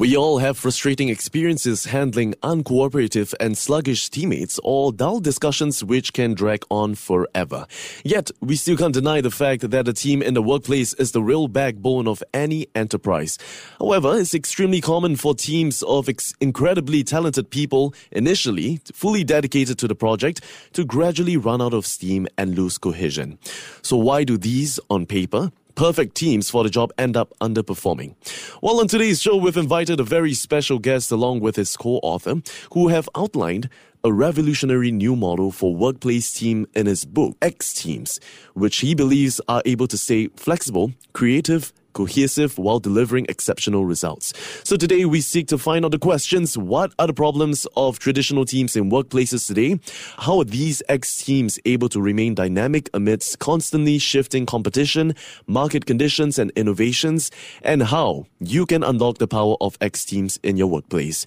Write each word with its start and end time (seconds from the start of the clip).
We 0.00 0.16
all 0.16 0.38
have 0.38 0.56
frustrating 0.56 1.10
experiences 1.10 1.84
handling 1.84 2.32
uncooperative 2.42 3.34
and 3.38 3.58
sluggish 3.58 4.08
teammates 4.08 4.58
or 4.64 4.94
dull 4.94 5.20
discussions 5.20 5.84
which 5.84 6.14
can 6.14 6.32
drag 6.32 6.64
on 6.70 6.94
forever. 6.94 7.66
Yet, 8.02 8.30
we 8.40 8.56
still 8.56 8.78
can't 8.78 8.94
deny 8.94 9.20
the 9.20 9.30
fact 9.30 9.70
that 9.70 9.86
a 9.86 9.92
team 9.92 10.22
in 10.22 10.32
the 10.32 10.40
workplace 10.40 10.94
is 10.94 11.12
the 11.12 11.22
real 11.22 11.48
backbone 11.48 12.08
of 12.08 12.22
any 12.32 12.66
enterprise. 12.74 13.36
However, 13.78 14.18
it's 14.18 14.34
extremely 14.34 14.80
common 14.80 15.16
for 15.16 15.34
teams 15.34 15.82
of 15.82 16.08
ex- 16.08 16.32
incredibly 16.40 17.04
talented 17.04 17.50
people, 17.50 17.92
initially 18.10 18.80
fully 18.94 19.22
dedicated 19.22 19.76
to 19.80 19.86
the 19.86 19.94
project, 19.94 20.40
to 20.72 20.86
gradually 20.86 21.36
run 21.36 21.60
out 21.60 21.74
of 21.74 21.84
steam 21.84 22.26
and 22.38 22.56
lose 22.56 22.78
cohesion. 22.78 23.38
So 23.82 23.98
why 23.98 24.24
do 24.24 24.38
these, 24.38 24.80
on 24.88 25.04
paper, 25.04 25.52
perfect 25.74 26.14
teams 26.14 26.50
for 26.50 26.64
the 26.64 26.70
job 26.70 26.92
end 26.98 27.16
up 27.16 27.32
underperforming. 27.40 28.14
Well, 28.62 28.80
on 28.80 28.88
today's 28.88 29.20
show, 29.20 29.36
we've 29.36 29.56
invited 29.56 30.00
a 30.00 30.04
very 30.04 30.34
special 30.34 30.78
guest 30.78 31.10
along 31.10 31.40
with 31.40 31.56
his 31.56 31.76
co-author 31.76 32.42
who 32.72 32.88
have 32.88 33.08
outlined 33.16 33.68
a 34.02 34.12
revolutionary 34.12 34.90
new 34.90 35.14
model 35.14 35.50
for 35.50 35.74
workplace 35.74 36.32
team 36.32 36.66
in 36.74 36.86
his 36.86 37.04
book, 37.04 37.36
X 37.42 37.74
Teams, 37.74 38.18
which 38.54 38.78
he 38.78 38.94
believes 38.94 39.40
are 39.48 39.62
able 39.66 39.86
to 39.86 39.98
stay 39.98 40.28
flexible, 40.36 40.92
creative, 41.12 41.72
cohesive 41.92 42.58
while 42.58 42.78
delivering 42.78 43.26
exceptional 43.28 43.84
results. 43.84 44.32
So 44.64 44.76
today 44.76 45.04
we 45.04 45.20
seek 45.20 45.48
to 45.48 45.58
find 45.58 45.84
out 45.84 45.90
the 45.90 45.98
questions. 45.98 46.56
What 46.56 46.92
are 46.98 47.06
the 47.06 47.14
problems 47.14 47.66
of 47.76 47.98
traditional 47.98 48.44
teams 48.44 48.76
in 48.76 48.90
workplaces 48.90 49.46
today? 49.46 49.78
How 50.18 50.40
are 50.40 50.44
these 50.44 50.82
X 50.88 51.24
teams 51.24 51.58
able 51.64 51.88
to 51.90 52.00
remain 52.00 52.34
dynamic 52.34 52.90
amidst 52.94 53.38
constantly 53.38 53.98
shifting 53.98 54.46
competition, 54.46 55.14
market 55.46 55.86
conditions 55.86 56.38
and 56.38 56.50
innovations? 56.56 57.30
And 57.62 57.82
how 57.82 58.26
you 58.40 58.66
can 58.66 58.82
unlock 58.82 59.18
the 59.18 59.28
power 59.28 59.56
of 59.60 59.76
X 59.80 60.04
teams 60.04 60.38
in 60.42 60.56
your 60.56 60.66
workplace. 60.66 61.26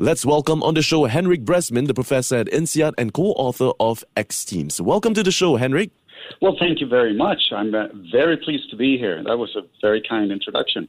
Let's 0.00 0.24
welcome 0.24 0.62
on 0.62 0.74
the 0.74 0.82
show 0.82 1.06
Henrik 1.06 1.44
Bresman, 1.44 1.88
the 1.88 1.94
professor 1.94 2.36
at 2.36 2.46
INSEAD 2.52 2.94
and 2.96 3.12
co-author 3.12 3.72
of 3.80 4.04
X 4.16 4.44
Teams. 4.44 4.80
Welcome 4.80 5.12
to 5.14 5.24
the 5.24 5.32
show, 5.32 5.56
Henrik. 5.56 5.90
Well, 6.40 6.56
thank 6.58 6.80
you 6.80 6.86
very 6.86 7.14
much. 7.14 7.52
I'm 7.52 7.74
uh, 7.74 7.88
very 8.12 8.36
pleased 8.36 8.70
to 8.70 8.76
be 8.76 8.98
here. 8.98 9.22
That 9.24 9.38
was 9.38 9.54
a 9.56 9.62
very 9.80 10.00
kind 10.00 10.30
introduction. 10.30 10.88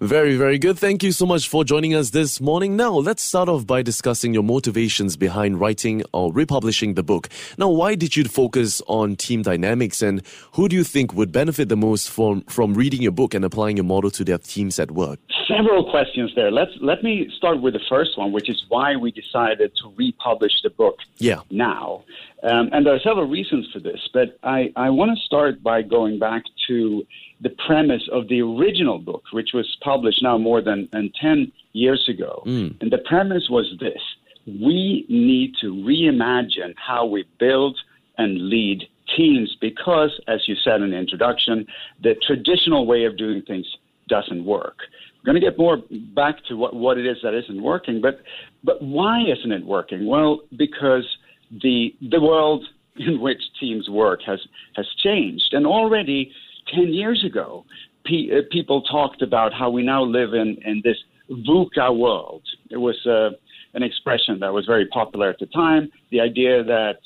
Very, 0.00 0.36
very 0.36 0.60
good. 0.60 0.78
Thank 0.78 1.02
you 1.02 1.10
so 1.10 1.26
much 1.26 1.48
for 1.48 1.64
joining 1.64 1.92
us 1.92 2.10
this 2.10 2.40
morning. 2.40 2.76
Now, 2.76 2.94
let's 2.94 3.20
start 3.20 3.48
off 3.48 3.66
by 3.66 3.82
discussing 3.82 4.32
your 4.32 4.44
motivations 4.44 5.16
behind 5.16 5.58
writing 5.58 6.04
or 6.12 6.32
republishing 6.32 6.94
the 6.94 7.02
book. 7.02 7.28
Now, 7.58 7.68
why 7.70 7.96
did 7.96 8.16
you 8.16 8.22
focus 8.22 8.80
on 8.86 9.16
team 9.16 9.42
dynamics 9.42 10.00
and 10.00 10.22
who 10.52 10.68
do 10.68 10.76
you 10.76 10.84
think 10.84 11.14
would 11.14 11.32
benefit 11.32 11.68
the 11.68 11.76
most 11.76 12.10
from, 12.10 12.42
from 12.42 12.74
reading 12.74 13.02
your 13.02 13.10
book 13.10 13.34
and 13.34 13.44
applying 13.44 13.76
your 13.76 13.84
model 13.84 14.12
to 14.12 14.22
their 14.22 14.38
teams 14.38 14.78
at 14.78 14.92
work? 14.92 15.18
Several 15.48 15.90
questions 15.90 16.30
there. 16.36 16.52
Let's 16.52 16.70
let 16.80 17.02
me 17.02 17.28
start 17.36 17.60
with 17.60 17.74
the 17.74 17.80
first 17.88 18.16
one, 18.16 18.30
which 18.30 18.48
is 18.48 18.62
why 18.68 18.94
we 18.94 19.10
decided 19.10 19.72
to 19.82 19.92
republish 19.96 20.52
the 20.62 20.70
book 20.70 20.98
yeah. 21.16 21.40
now. 21.50 22.04
Um, 22.44 22.68
and 22.72 22.86
there 22.86 22.94
are 22.94 23.00
several 23.00 23.26
reasons 23.26 23.68
for 23.72 23.80
this, 23.80 23.98
but 24.12 24.38
I, 24.44 24.72
I 24.76 24.90
want 24.90 25.10
to 25.18 25.24
start 25.24 25.60
by 25.60 25.82
going 25.82 26.20
back 26.20 26.44
to 26.68 27.04
the 27.40 27.50
premise 27.66 28.02
of 28.12 28.28
the 28.28 28.40
original 28.42 28.98
book, 28.98 29.22
which 29.32 29.50
was 29.54 29.66
published 29.88 30.22
now 30.22 30.36
more 30.36 30.60
than, 30.60 30.88
than 30.92 31.10
10 31.20 31.50
years 31.72 32.08
ago. 32.08 32.42
Mm. 32.46 32.80
And 32.80 32.92
the 32.92 32.98
premise 32.98 33.46
was 33.48 33.66
this 33.80 34.02
we 34.46 35.04
need 35.08 35.52
to 35.60 35.66
reimagine 35.66 36.74
how 36.76 37.04
we 37.04 37.24
build 37.38 37.78
and 38.16 38.48
lead 38.48 38.84
teams 39.16 39.54
because, 39.60 40.10
as 40.26 40.40
you 40.48 40.54
said 40.64 40.80
in 40.80 40.90
the 40.90 40.96
introduction, 40.96 41.66
the 42.02 42.14
traditional 42.26 42.86
way 42.86 43.04
of 43.04 43.16
doing 43.18 43.42
things 43.42 43.66
doesn't 44.08 44.44
work. 44.44 44.78
We're 45.16 45.32
going 45.32 45.42
to 45.42 45.46
get 45.50 45.58
more 45.58 45.78
back 46.14 46.36
to 46.48 46.56
what, 46.56 46.74
what 46.74 46.96
it 46.96 47.06
is 47.06 47.18
that 47.22 47.34
isn't 47.34 47.62
working, 47.62 48.00
but, 48.00 48.20
but 48.64 48.80
why 48.82 49.22
isn't 49.22 49.52
it 49.52 49.64
working? 49.64 50.06
Well, 50.06 50.40
because 50.56 51.06
the, 51.62 51.94
the 52.10 52.20
world 52.20 52.64
in 52.96 53.20
which 53.20 53.42
teams 53.60 53.88
work 53.88 54.20
has, 54.26 54.40
has 54.76 54.86
changed. 55.02 55.52
And 55.52 55.66
already 55.66 56.32
10 56.74 56.92
years 56.92 57.24
ago, 57.24 57.64
pe- 58.08 58.30
uh, 58.30 58.42
people 58.50 58.82
talked 58.82 59.22
about 59.22 59.52
how 59.52 59.70
we 59.70 59.82
now 59.82 60.02
live 60.02 60.34
in, 60.34 60.56
in 60.64 60.80
this 60.84 60.96
VUCA 61.30 61.96
world. 61.96 62.42
It 62.70 62.78
was 62.78 62.96
uh, 63.06 63.30
an 63.74 63.82
expression 63.82 64.38
that 64.40 64.52
was 64.52 64.64
very 64.66 64.86
popular 64.86 65.28
at 65.28 65.38
the 65.38 65.46
time. 65.46 65.90
The 66.10 66.20
idea 66.20 66.64
that 66.64 67.00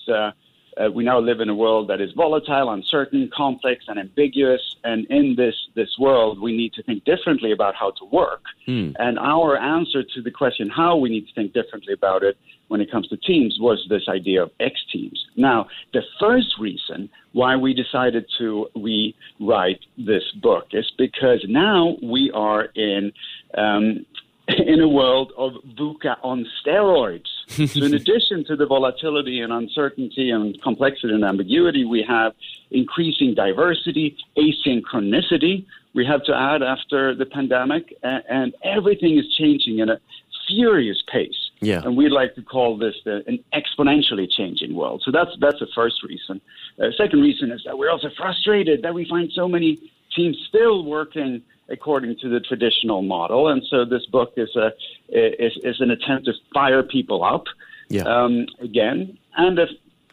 uh, 0.77 0.91
we 0.91 1.05
now 1.05 1.19
live 1.19 1.41
in 1.41 1.49
a 1.49 1.55
world 1.55 1.88
that 1.88 2.00
is 2.00 2.12
volatile, 2.12 2.71
uncertain, 2.71 3.31
complex, 3.34 3.84
and 3.88 3.99
ambiguous. 3.99 4.77
And 4.84 5.06
in 5.06 5.34
this 5.37 5.55
this 5.75 5.91
world, 5.99 6.41
we 6.41 6.56
need 6.56 6.72
to 6.75 6.83
think 6.83 7.05
differently 7.05 7.53
about 7.53 7.75
how 7.75 7.91
to 7.93 8.05
work. 8.06 8.43
Mm. 8.66 8.94
And 8.99 9.19
our 9.19 9.56
answer 9.56 10.03
to 10.03 10.22
the 10.22 10.31
question 10.31 10.71
how 10.71 10.97
we 10.97 11.10
need 11.10 11.27
to 11.28 11.34
think 11.34 11.53
differently 11.53 11.93
about 11.93 12.22
it 12.22 12.37
when 12.69 12.81
it 12.81 12.91
comes 12.91 13.06
to 13.09 13.16
teams 13.19 13.59
was 13.60 13.84
this 13.91 14.09
idea 14.09 14.43
of 14.43 14.50
X 14.59 14.81
teams. 14.91 15.27
Now, 15.37 15.69
the 15.93 16.03
first 16.19 16.59
reason 16.59 17.10
why 17.33 17.56
we 17.56 17.75
decided 17.75 18.25
to 18.39 18.69
rewrite 18.75 19.81
this 19.99 20.25
book 20.43 20.69
is 20.72 20.91
because 20.97 21.44
now 21.49 21.97
we 22.03 22.31
are 22.33 22.65
in 22.75 23.12
um, 23.56 24.06
in 24.49 24.81
a 24.81 24.89
world 24.89 25.33
of 25.37 25.53
VUCA 25.78 26.16
on 26.22 26.47
steroids. 26.65 27.31
So, 27.48 27.84
in 27.84 27.94
addition 27.94 28.44
to 28.47 28.56
the 28.56 28.66
volatility 28.66 29.41
and 29.41 29.53
uncertainty 29.53 30.30
and 30.30 30.60
complexity 30.62 31.12
and 31.12 31.25
ambiguity, 31.25 31.84
we 31.84 32.03
have 32.03 32.32
increasing 32.70 33.34
diversity, 33.34 34.16
asynchronicity. 34.36 35.66
We 35.94 36.06
have 36.06 36.25
to 36.25 36.34
add 36.34 36.62
after 36.62 37.14
the 37.14 37.26
pandemic, 37.26 37.94
and, 38.03 38.22
and 38.28 38.54
everything 38.64 39.19
is 39.19 39.28
changing 39.36 39.80
in 39.80 39.91
a 39.91 40.00
furious 40.48 41.03
pace. 41.10 41.50
Yeah. 41.60 41.82
And 41.84 41.97
we 41.97 42.08
like 42.08 42.34
to 42.34 42.42
call 42.42 42.76
this 42.76 42.94
the, 43.04 43.22
an 43.26 43.42
exponentially 43.54 44.30
changing 44.30 44.74
world. 44.74 45.03
So 45.04 45.10
that's 45.10 45.30
that's 45.38 45.60
the 45.60 45.69
first 45.74 46.03
reason. 46.03 46.41
Uh, 46.80 46.86
second 46.97 47.20
reason 47.20 47.53
is 47.53 47.62
that 47.64 47.78
we're 47.78 47.91
also 47.91 48.09
frustrated 48.16 48.82
that 48.82 48.94
we 48.94 49.09
find 49.09 49.30
so 49.32 49.47
many 49.47 49.78
teams 50.15 50.37
still 50.49 50.84
working 50.84 51.43
according 51.69 52.17
to 52.19 52.28
the 52.28 52.41
traditional 52.41 53.03
model, 53.03 53.49
and 53.49 53.62
so 53.71 53.84
this 53.84 54.05
book 54.06 54.33
is 54.37 54.55
a 54.56 54.73
is, 55.09 55.53
is 55.62 55.81
an 55.81 55.91
attempt 55.91 56.27
to 56.27 56.33
fire 56.53 56.83
people 56.83 57.25
up 57.25 57.45
Yeah. 57.89 58.03
um, 58.03 58.47
again. 58.61 59.19
And 59.37 59.56
the 59.59 59.67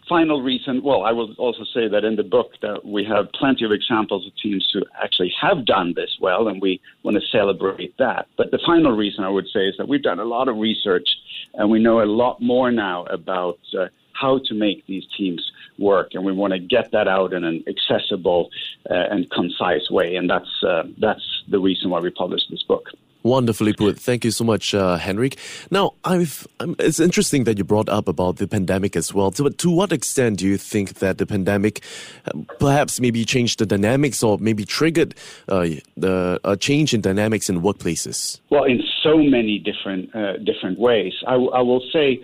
final 0.08 0.42
reason, 0.42 0.82
well, 0.84 1.04
I 1.04 1.12
will 1.12 1.34
also 1.38 1.64
say 1.74 1.88
that 1.88 2.04
in 2.04 2.16
the 2.16 2.24
book 2.24 2.54
that 2.62 2.86
we 2.86 3.04
have 3.06 3.32
plenty 3.34 3.64
of 3.64 3.72
examples 3.72 4.26
of 4.26 4.34
teams 4.42 4.68
who 4.74 4.82
actually 5.02 5.34
have 5.40 5.66
done 5.66 5.94
this 5.96 6.18
well, 6.20 6.48
and 6.48 6.62
we 6.62 6.82
want 7.04 7.16
to 7.22 7.28
celebrate 7.28 7.96
that. 7.98 8.28
But 8.38 8.52
the 8.52 8.60
final 8.66 8.94
reason 8.94 9.24
I 9.24 9.30
would 9.30 9.48
say 9.54 9.68
is 9.68 9.76
that 9.78 9.88
we've 9.88 10.02
done 10.02 10.20
a 10.20 10.26
lot 10.26 10.48
of 10.48 10.58
research, 10.58 11.08
and 11.54 11.70
we 11.70 11.80
know 11.80 12.02
a 12.02 12.10
lot 12.24 12.42
more 12.42 12.72
now 12.72 13.06
about 13.06 13.60
uh, 13.78 13.88
how 14.14 14.40
to 14.46 14.54
make 14.54 14.86
these 14.88 15.06
teams 15.18 15.42
work, 15.80 16.14
and 16.14 16.24
we 16.24 16.32
want 16.32 16.54
to 16.54 16.60
get 16.60 16.92
that 16.92 17.08
out 17.08 17.34
in 17.34 17.44
an 17.44 17.64
accessible 17.68 18.50
uh, 18.90 18.94
and 18.94 19.30
concise 19.32 19.90
way, 19.90 20.16
and 20.16 20.30
that's 20.30 20.64
uh, 20.64 20.84
that's 20.98 21.44
the 21.48 21.60
reason 21.60 21.90
why 21.90 22.00
we 22.00 22.10
published 22.10 22.48
this 22.50 22.64
book. 22.64 22.90
Wonderfully 23.24 23.74
put. 23.74 24.00
Thank 24.00 24.24
you 24.24 24.32
so 24.32 24.46
much, 24.46 24.74
uh, 24.74 24.96
Henrik. 24.96 25.38
Now, 25.72 25.92
I've, 26.06 26.48
um, 26.62 26.78
it's 26.80 27.02
interesting 27.02 27.44
that 27.44 27.58
you 27.58 27.66
brought 27.66 27.90
up 27.90 28.08
about 28.08 28.38
the 28.38 28.48
pandemic 28.48 28.96
as 28.96 29.14
well. 29.14 29.34
So, 29.34 29.50
to 29.50 29.70
what 29.70 29.92
extent 29.92 30.40
do 30.40 30.48
you 30.48 30.58
think 30.58 30.96
that 30.96 31.18
the 31.18 31.26
pandemic 31.26 31.82
uh, 32.26 32.32
perhaps 32.60 33.02
maybe 33.02 33.26
changed 33.26 33.60
the 33.60 33.66
dynamics 33.66 34.24
or 34.24 34.38
maybe 34.38 34.64
triggered 34.64 35.16
uh, 35.50 35.68
the 35.98 36.40
a 36.46 36.56
change 36.56 36.94
in 36.94 37.02
dynamics 37.02 37.50
in 37.50 37.62
workplaces? 37.62 38.40
Well, 38.52 38.64
in 38.64 38.82
so 39.04 39.18
many 39.18 39.60
different 39.60 40.16
uh, 40.16 40.38
different 40.38 40.80
ways. 40.80 41.14
I, 41.28 41.34
w- 41.34 41.52
I 41.52 41.60
will 41.60 41.84
say 41.92 42.24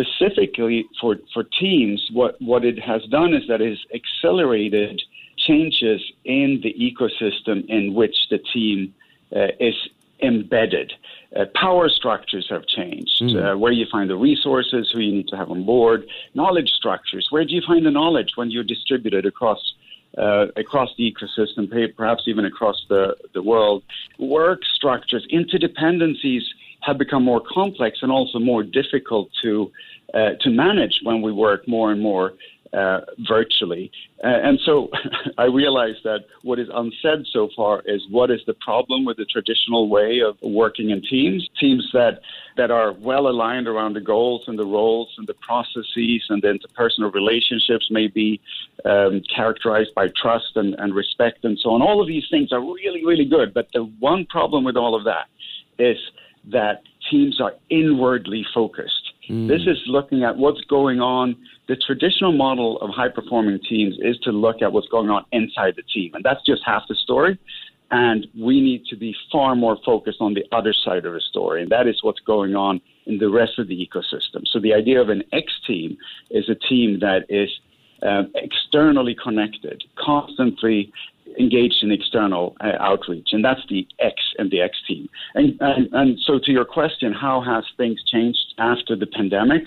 specifically 0.00 0.86
for 1.00 1.16
for 1.32 1.44
teams, 1.44 2.08
what 2.12 2.40
what 2.40 2.64
it 2.64 2.78
has 2.78 3.02
done 3.04 3.34
is 3.34 3.46
that 3.48 3.60
it 3.60 3.70
has 3.70 3.84
accelerated 3.94 5.02
changes 5.36 6.00
in 6.24 6.60
the 6.62 6.74
ecosystem 6.74 7.66
in 7.68 7.94
which 7.94 8.28
the 8.30 8.38
team 8.38 8.94
uh, 9.34 9.48
is 9.58 9.74
embedded. 10.22 10.92
Uh, 11.34 11.46
power 11.54 11.88
structures 11.88 12.46
have 12.50 12.66
changed. 12.66 13.22
Uh, 13.22 13.54
where 13.54 13.72
you 13.72 13.86
find 13.90 14.10
the 14.10 14.16
resources, 14.16 14.90
who 14.92 15.00
you 15.00 15.12
need 15.12 15.28
to 15.28 15.36
have 15.36 15.50
on 15.50 15.64
board, 15.64 16.06
knowledge 16.34 16.70
structures. 16.70 17.28
Where 17.30 17.44
do 17.44 17.54
you 17.54 17.62
find 17.66 17.86
the 17.86 17.90
knowledge 17.90 18.32
when 18.34 18.50
you're 18.50 18.64
distributed 18.64 19.24
across 19.24 19.74
uh, 20.18 20.46
across 20.56 20.90
the 20.98 21.04
ecosystem, 21.10 21.70
perhaps 21.96 22.24
even 22.26 22.44
across 22.44 22.84
the, 22.88 23.16
the 23.32 23.42
world. 23.42 23.82
Work 24.18 24.62
structures, 24.64 25.26
interdependencies 25.32 26.42
have 26.82 26.98
become 26.98 27.24
more 27.24 27.40
complex 27.40 27.98
and 28.02 28.10
also 28.10 28.38
more 28.38 28.62
difficult 28.62 29.30
to 29.42 29.70
uh, 30.14 30.30
to 30.40 30.50
manage 30.50 31.00
when 31.04 31.22
we 31.22 31.32
work 31.32 31.68
more 31.68 31.92
and 31.92 32.00
more 32.00 32.34
uh, 32.72 33.00
virtually. 33.28 33.90
Uh, 34.22 34.28
and 34.28 34.60
so 34.64 34.90
I 35.38 35.44
realize 35.44 35.96
that 36.04 36.26
what 36.42 36.58
is 36.58 36.68
unsaid 36.72 37.26
so 37.32 37.48
far 37.56 37.82
is 37.84 38.02
what 38.10 38.30
is 38.30 38.40
the 38.46 38.54
problem 38.54 39.04
with 39.04 39.16
the 39.16 39.24
traditional 39.24 39.88
way 39.88 40.20
of 40.20 40.36
working 40.40 40.90
in 40.90 41.02
teams? 41.02 41.48
Teams 41.58 41.88
that, 41.92 42.20
that 42.56 42.70
are 42.70 42.92
well 42.92 43.26
aligned 43.26 43.66
around 43.66 43.94
the 43.94 44.00
goals 44.00 44.44
and 44.46 44.58
the 44.58 44.66
roles 44.66 45.12
and 45.18 45.26
the 45.26 45.34
processes 45.34 46.26
and 46.28 46.42
then 46.42 46.58
the 46.62 46.68
interpersonal 46.68 47.12
relationships 47.12 47.88
may 47.90 48.06
be 48.06 48.40
um, 48.84 49.22
characterized 49.34 49.94
by 49.94 50.08
trust 50.08 50.56
and, 50.56 50.74
and 50.78 50.94
respect 50.94 51.44
and 51.44 51.58
so 51.58 51.70
on. 51.70 51.82
All 51.82 52.00
of 52.00 52.06
these 52.06 52.24
things 52.30 52.52
are 52.52 52.60
really, 52.60 53.04
really 53.04 53.24
good. 53.24 53.52
But 53.52 53.68
the 53.72 53.84
one 53.98 54.26
problem 54.26 54.64
with 54.64 54.76
all 54.76 54.94
of 54.94 55.04
that 55.04 55.26
is 55.78 55.98
that 56.48 56.82
teams 57.10 57.40
are 57.40 57.54
inwardly 57.68 58.44
focused. 58.54 59.12
Mm. 59.28 59.48
This 59.48 59.62
is 59.62 59.78
looking 59.86 60.24
at 60.24 60.36
what's 60.36 60.62
going 60.62 61.00
on. 61.00 61.36
The 61.68 61.76
traditional 61.76 62.32
model 62.32 62.80
of 62.80 62.90
high 62.90 63.08
performing 63.08 63.60
teams 63.68 63.96
is 64.00 64.18
to 64.20 64.32
look 64.32 64.62
at 64.62 64.72
what's 64.72 64.88
going 64.88 65.10
on 65.10 65.24
inside 65.32 65.74
the 65.76 65.82
team, 65.82 66.14
and 66.14 66.24
that's 66.24 66.44
just 66.44 66.62
half 66.64 66.82
the 66.88 66.94
story. 66.94 67.38
And 67.92 68.26
we 68.38 68.60
need 68.60 68.84
to 68.86 68.96
be 68.96 69.14
far 69.32 69.56
more 69.56 69.76
focused 69.84 70.20
on 70.20 70.34
the 70.34 70.44
other 70.52 70.72
side 70.72 71.04
of 71.06 71.12
the 71.12 71.20
story, 71.20 71.62
and 71.62 71.70
that 71.70 71.88
is 71.88 72.02
what's 72.02 72.20
going 72.20 72.54
on 72.54 72.80
in 73.06 73.18
the 73.18 73.28
rest 73.28 73.58
of 73.58 73.66
the 73.66 73.74
ecosystem. 73.74 74.46
So 74.46 74.60
the 74.60 74.74
idea 74.74 75.00
of 75.00 75.08
an 75.08 75.24
X 75.32 75.52
team 75.66 75.96
is 76.30 76.48
a 76.48 76.54
team 76.54 77.00
that 77.00 77.26
is 77.28 77.50
um, 78.02 78.30
externally 78.34 79.14
connected, 79.14 79.84
constantly 79.98 80.92
engaged 81.38 81.82
in 81.82 81.90
external 81.90 82.56
uh, 82.60 82.72
outreach, 82.80 83.28
and 83.32 83.44
that's 83.44 83.60
the 83.68 83.86
X 83.98 84.16
and 84.38 84.50
the 84.50 84.60
X 84.60 84.76
team. 84.86 85.08
And, 85.34 85.56
and, 85.60 85.88
and 85.92 86.18
so, 86.20 86.38
to 86.38 86.50
your 86.50 86.64
question, 86.64 87.12
how 87.12 87.40
has 87.40 87.64
things 87.76 88.02
changed 88.04 88.54
after 88.58 88.96
the 88.96 89.06
pandemic? 89.06 89.64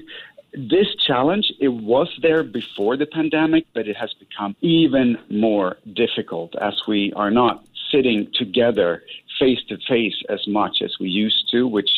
This 0.56 0.94
challenge, 0.96 1.52
it 1.60 1.70
was 1.70 2.10
there 2.22 2.44
before 2.44 2.96
the 2.96 3.08
pandemic, 3.08 3.66
but 3.74 3.88
it 3.88 3.98
has 3.98 4.14
become 4.14 4.56
even 4.62 5.18
more 5.30 5.78
difficult 5.94 6.56
as 6.56 6.80
we 6.88 7.12
are 7.14 7.32
not 7.32 7.66
sitting 7.92 8.28
together 8.34 9.04
face 9.40 9.60
to 9.70 9.78
face 9.88 10.22
as 10.30 10.46
much 10.48 10.82
as 10.84 11.00
we 11.00 11.10
used 11.10 11.50
to, 11.52 11.68
which 11.68 11.90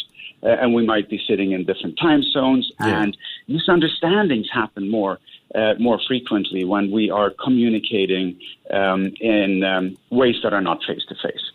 uh, 0.43 0.49
and 0.49 0.73
we 0.73 0.85
might 0.85 1.09
be 1.09 1.19
sitting 1.27 1.51
in 1.53 1.65
different 1.65 1.97
time 1.97 2.21
zones, 2.21 2.71
yeah. 2.79 3.01
and 3.01 3.17
misunderstandings 3.47 4.47
happen 4.51 4.89
more 4.89 5.19
uh, 5.53 5.73
more 5.79 5.99
frequently 6.07 6.63
when 6.65 6.91
we 6.91 7.09
are 7.09 7.31
communicating 7.43 8.39
um, 8.71 9.13
in 9.21 9.63
um, 9.63 9.97
ways 10.09 10.35
that 10.43 10.53
are 10.53 10.61
not 10.61 10.79
face 10.83 11.03
to 11.07 11.15
face. 11.15 11.51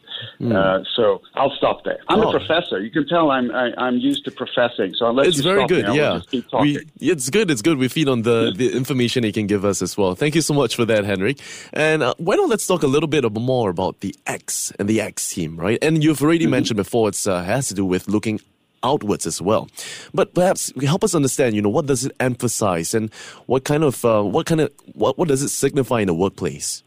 So 0.96 1.22
I'll 1.34 1.50
stop 1.56 1.84
there. 1.84 1.98
I'm 2.08 2.20
oh. 2.20 2.28
a 2.28 2.38
professor. 2.38 2.80
You 2.80 2.90
can 2.90 3.06
tell 3.06 3.30
I'm 3.30 3.50
I, 3.50 3.68
am 3.68 3.74
i 3.78 3.88
am 3.88 3.96
used 3.98 4.24
to 4.24 4.30
professing. 4.30 4.94
So 4.94 5.08
unless 5.08 5.28
it's 5.28 5.40
very 5.40 5.66
good. 5.66 5.88
Me, 5.88 5.96
yeah, 5.96 6.20
we, 6.60 6.78
it's 7.00 7.30
good. 7.30 7.50
It's 7.50 7.62
good. 7.62 7.78
We 7.78 7.88
feed 7.88 8.08
on 8.08 8.22
the 8.22 8.52
the 8.54 8.74
information 8.76 9.24
he 9.24 9.32
can 9.32 9.46
give 9.46 9.64
us 9.64 9.82
as 9.82 9.96
well. 9.96 10.14
Thank 10.14 10.34
you 10.34 10.42
so 10.42 10.54
much 10.54 10.76
for 10.76 10.84
that, 10.86 11.04
Henrik. 11.04 11.40
And 11.72 12.02
uh, 12.02 12.14
why 12.18 12.36
don't 12.36 12.50
let's 12.50 12.66
talk 12.66 12.82
a 12.82 12.86
little 12.86 13.08
bit 13.08 13.30
more 13.32 13.70
about 13.70 14.00
the 14.00 14.14
X 14.26 14.72
and 14.78 14.88
the 14.88 15.00
X 15.00 15.30
team, 15.30 15.56
right? 15.56 15.78
And 15.82 16.02
you've 16.02 16.22
already 16.22 16.44
mm-hmm. 16.44 16.50
mentioned 16.50 16.76
before 16.76 17.08
it 17.08 17.26
uh, 17.26 17.42
has 17.42 17.68
to 17.68 17.74
do 17.74 17.84
with 17.84 18.08
looking 18.08 18.40
outwards 18.82 19.26
as 19.26 19.40
well. 19.40 19.68
But 20.14 20.34
perhaps 20.34 20.72
help 20.82 21.04
us 21.04 21.14
understand, 21.14 21.54
you 21.54 21.62
know, 21.62 21.68
what 21.68 21.86
does 21.86 22.04
it 22.04 22.12
emphasize 22.20 22.94
and 22.94 23.12
what 23.46 23.64
kind 23.64 23.84
of 23.84 24.04
uh, 24.04 24.22
what 24.22 24.46
kind 24.46 24.60
of 24.60 24.72
what 24.94 25.18
what 25.18 25.28
does 25.28 25.42
it 25.42 25.48
signify 25.48 26.00
in 26.00 26.06
the 26.06 26.14
workplace? 26.14 26.82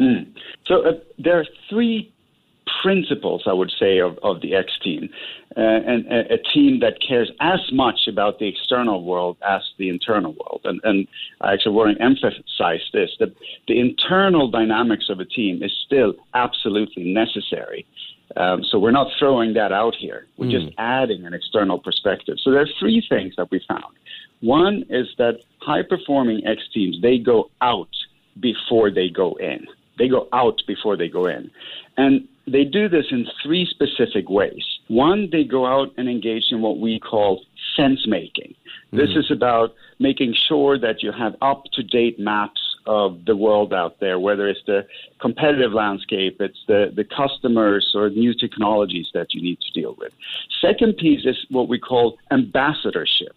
Mm. 0.00 0.32
So 0.66 0.82
uh, 0.82 0.92
there 1.18 1.38
are 1.38 1.46
three 1.68 2.12
principles, 2.82 3.42
I 3.46 3.52
would 3.52 3.72
say, 3.78 3.98
of, 3.98 4.18
of 4.22 4.40
the 4.40 4.54
X 4.54 4.72
team, 4.82 5.08
uh, 5.56 5.60
and 5.60 6.06
a, 6.06 6.34
a, 6.34 6.38
team 6.38 6.80
that 6.80 6.94
cares 7.06 7.30
as 7.40 7.60
much 7.72 8.00
about 8.08 8.38
the 8.38 8.48
external 8.48 9.04
world 9.04 9.36
as 9.48 9.62
the 9.78 9.88
internal 9.88 10.32
world. 10.32 10.62
And, 10.64 10.80
and 10.84 11.06
I 11.40 11.52
actually 11.52 11.74
want 11.74 11.96
to 11.96 12.02
emphasize 12.02 12.80
this: 12.92 13.10
that 13.20 13.34
the 13.68 13.78
internal 13.78 14.50
dynamics 14.50 15.06
of 15.10 15.20
a 15.20 15.24
team 15.24 15.62
is 15.62 15.72
still 15.86 16.14
absolutely 16.34 17.12
necessary. 17.12 17.86
Um, 18.36 18.64
so 18.64 18.78
we're 18.78 18.92
not 18.92 19.08
throwing 19.18 19.54
that 19.54 19.72
out 19.72 19.94
here. 19.94 20.26
We're 20.36 20.46
mm. 20.46 20.60
just 20.60 20.74
adding 20.78 21.26
an 21.26 21.34
external 21.34 21.78
perspective. 21.78 22.36
So 22.42 22.50
there 22.50 22.62
are 22.62 22.68
three 22.78 23.04
things 23.08 23.34
that 23.36 23.50
we 23.50 23.60
found. 23.68 23.94
One 24.40 24.84
is 24.88 25.08
that 25.18 25.40
high 25.60 25.82
performing 25.82 26.46
X 26.46 26.62
teams, 26.72 27.00
they 27.00 27.18
go 27.18 27.50
out 27.60 27.94
before 28.40 28.90
they 28.90 29.08
go 29.08 29.34
in. 29.34 29.66
They 29.98 30.08
go 30.08 30.28
out 30.32 30.62
before 30.66 30.96
they 30.96 31.08
go 31.08 31.26
in. 31.26 31.50
And 31.96 32.26
they 32.46 32.64
do 32.64 32.88
this 32.88 33.06
in 33.10 33.26
three 33.42 33.66
specific 33.66 34.28
ways. 34.28 34.64
One, 34.88 35.28
they 35.30 35.44
go 35.44 35.66
out 35.66 35.92
and 35.96 36.08
engage 36.08 36.46
in 36.50 36.60
what 36.60 36.78
we 36.78 36.98
call 36.98 37.44
sense 37.76 38.06
making. 38.06 38.54
This 38.92 39.10
mm. 39.10 39.18
is 39.18 39.30
about 39.30 39.74
making 39.98 40.34
sure 40.48 40.78
that 40.78 41.02
you 41.02 41.12
have 41.12 41.36
up 41.40 41.64
to 41.74 41.82
date 41.82 42.18
maps 42.18 42.61
of 42.86 43.24
the 43.24 43.36
world 43.36 43.72
out 43.72 44.00
there, 44.00 44.18
whether 44.18 44.48
it's 44.48 44.64
the 44.66 44.86
competitive 45.20 45.72
landscape, 45.72 46.40
it's 46.40 46.58
the, 46.66 46.92
the 46.94 47.04
customers 47.04 47.92
or 47.94 48.10
new 48.10 48.34
technologies 48.34 49.08
that 49.14 49.32
you 49.34 49.42
need 49.42 49.60
to 49.60 49.70
deal 49.72 49.94
with. 49.98 50.12
Second 50.60 50.96
piece 50.96 51.24
is 51.24 51.36
what 51.50 51.68
we 51.68 51.78
call 51.78 52.18
ambassadorship. 52.30 53.36